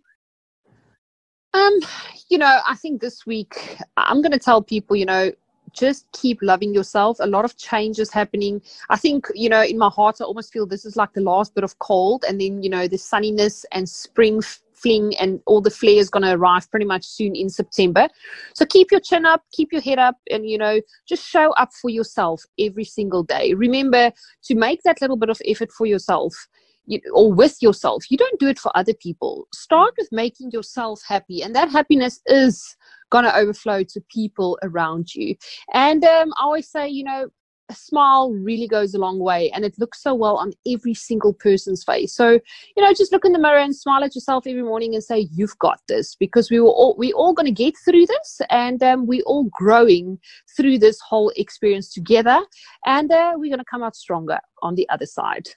Um, 1.54 1.80
you 2.28 2.38
know, 2.38 2.60
I 2.68 2.76
think 2.76 3.00
this 3.00 3.24
week 3.24 3.78
I'm 3.96 4.20
going 4.20 4.32
to 4.32 4.38
tell 4.38 4.62
people, 4.62 4.94
you 4.94 5.06
know, 5.06 5.32
just 5.72 6.06
keep 6.12 6.38
loving 6.42 6.74
yourself. 6.74 7.18
A 7.20 7.26
lot 7.26 7.44
of 7.44 7.56
changes 7.56 8.10
happening. 8.10 8.60
I 8.88 8.96
think, 8.96 9.26
you 9.34 9.48
know, 9.48 9.62
in 9.62 9.78
my 9.78 9.88
heart, 9.88 10.20
I 10.20 10.24
almost 10.24 10.52
feel 10.52 10.66
this 10.66 10.84
is 10.84 10.96
like 10.96 11.12
the 11.12 11.20
last 11.20 11.54
bit 11.54 11.64
of 11.64 11.78
cold, 11.78 12.24
and 12.28 12.40
then, 12.40 12.62
you 12.62 12.70
know, 12.70 12.88
the 12.88 12.96
sunniness 12.96 13.64
and 13.72 13.88
spring 13.88 14.42
fling 14.72 15.14
and 15.18 15.40
all 15.46 15.60
the 15.60 15.70
flare 15.70 15.98
is 15.98 16.08
going 16.08 16.22
to 16.22 16.32
arrive 16.32 16.70
pretty 16.70 16.86
much 16.86 17.04
soon 17.04 17.36
in 17.36 17.50
September. 17.50 18.08
So 18.54 18.64
keep 18.64 18.90
your 18.90 19.00
chin 19.00 19.26
up, 19.26 19.42
keep 19.52 19.72
your 19.72 19.82
head 19.82 19.98
up, 19.98 20.16
and, 20.30 20.48
you 20.48 20.56
know, 20.56 20.80
just 21.06 21.22
show 21.22 21.52
up 21.52 21.70
for 21.74 21.90
yourself 21.90 22.42
every 22.58 22.84
single 22.84 23.22
day. 23.22 23.52
Remember 23.52 24.10
to 24.44 24.54
make 24.54 24.82
that 24.84 25.00
little 25.02 25.16
bit 25.16 25.28
of 25.28 25.40
effort 25.46 25.70
for 25.70 25.86
yourself. 25.86 26.48
You, 26.86 26.98
or 27.12 27.32
with 27.32 27.58
yourself. 27.60 28.10
You 28.10 28.16
don't 28.16 28.40
do 28.40 28.48
it 28.48 28.58
for 28.58 28.72
other 28.74 28.94
people. 28.94 29.46
Start 29.54 29.94
with 29.96 30.08
making 30.10 30.50
yourself 30.50 31.02
happy, 31.06 31.40
and 31.42 31.54
that 31.54 31.70
happiness 31.70 32.20
is 32.26 32.74
going 33.10 33.24
to 33.24 33.36
overflow 33.36 33.82
to 33.82 34.00
people 34.10 34.58
around 34.62 35.14
you. 35.14 35.36
And 35.72 36.04
um, 36.04 36.32
I 36.38 36.44
always 36.44 36.68
say, 36.68 36.88
you 36.88 37.04
know, 37.04 37.28
a 37.70 37.74
smile 37.74 38.32
really 38.32 38.66
goes 38.66 38.94
a 38.94 38.98
long 38.98 39.20
way 39.20 39.50
and 39.52 39.64
it 39.64 39.78
looks 39.78 40.02
so 40.02 40.12
well 40.12 40.36
on 40.36 40.52
every 40.66 40.92
single 40.92 41.32
person's 41.32 41.84
face. 41.84 42.12
So, 42.12 42.40
you 42.76 42.82
know, 42.82 42.92
just 42.92 43.12
look 43.12 43.24
in 43.24 43.32
the 43.32 43.38
mirror 43.38 43.58
and 43.58 43.74
smile 43.74 44.02
at 44.02 44.14
yourself 44.14 44.46
every 44.46 44.62
morning 44.62 44.94
and 44.94 45.04
say, 45.04 45.28
You've 45.32 45.56
got 45.58 45.80
this 45.86 46.16
because 46.16 46.50
we 46.50 46.60
were 46.60 46.68
all 46.68 46.96
we 46.98 47.12
all 47.12 47.32
gonna 47.32 47.52
get 47.52 47.74
through 47.84 48.06
this 48.06 48.40
and 48.50 48.82
um, 48.82 49.06
we're 49.06 49.22
all 49.22 49.48
growing 49.52 50.18
through 50.56 50.78
this 50.78 51.00
whole 51.00 51.32
experience 51.36 51.92
together 51.92 52.40
and 52.84 53.12
uh, 53.12 53.34
we're 53.36 53.50
gonna 53.50 53.64
come 53.70 53.84
out 53.84 53.94
stronger 53.94 54.40
on 54.62 54.74
the 54.74 54.88
other 54.88 55.06
side. 55.06 55.48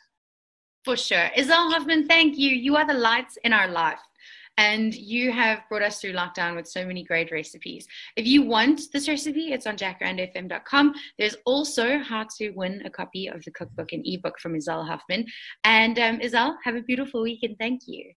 For 0.85 0.97
sure. 0.97 1.31
Izal 1.37 1.71
Hoffman, 1.71 2.07
thank 2.07 2.37
you. 2.37 2.49
You 2.49 2.75
are 2.75 2.85
the 2.85 2.93
lights 2.93 3.37
in 3.43 3.53
our 3.53 3.69
life. 3.69 3.99
And 4.57 4.93
you 4.93 5.31
have 5.31 5.61
brought 5.69 5.81
us 5.81 5.99
through 5.99 6.13
lockdown 6.13 6.55
with 6.55 6.67
so 6.67 6.85
many 6.85 7.03
great 7.03 7.31
recipes. 7.31 7.87
If 8.15 8.27
you 8.27 8.43
want 8.43 8.81
this 8.93 9.07
recipe, 9.07 9.51
it's 9.51 9.65
on 9.65 9.77
jacarandafm.com. 9.77 10.93
There's 11.17 11.35
also 11.45 11.97
how 11.99 12.27
to 12.37 12.51
win 12.51 12.81
a 12.85 12.89
copy 12.89 13.27
of 13.27 13.43
the 13.43 13.51
cookbook 13.51 13.93
and 13.93 14.05
ebook 14.05 14.39
from 14.39 14.55
Izal 14.55 14.85
Hoffman. 14.87 15.25
And 15.63 15.97
um, 15.97 16.19
Izal, 16.19 16.55
have 16.63 16.75
a 16.75 16.81
beautiful 16.81 17.23
week 17.23 17.39
and 17.43 17.57
thank 17.57 17.81
you. 17.87 18.11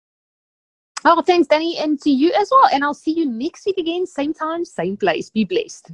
Oh, 1.07 1.21
thanks, 1.21 1.47
Danny, 1.47 1.77
and 1.77 2.01
to 2.01 2.09
you 2.09 2.33
as 2.33 2.49
well. 2.51 2.67
And 2.73 2.83
I'll 2.83 2.95
see 2.95 3.11
you 3.11 3.25
next 3.25 3.65
week 3.65 3.77
again, 3.77 4.07
same 4.07 4.33
time, 4.33 4.65
same 4.65 4.97
place. 4.97 5.29
Be 5.29 5.45
blessed. 5.45 5.91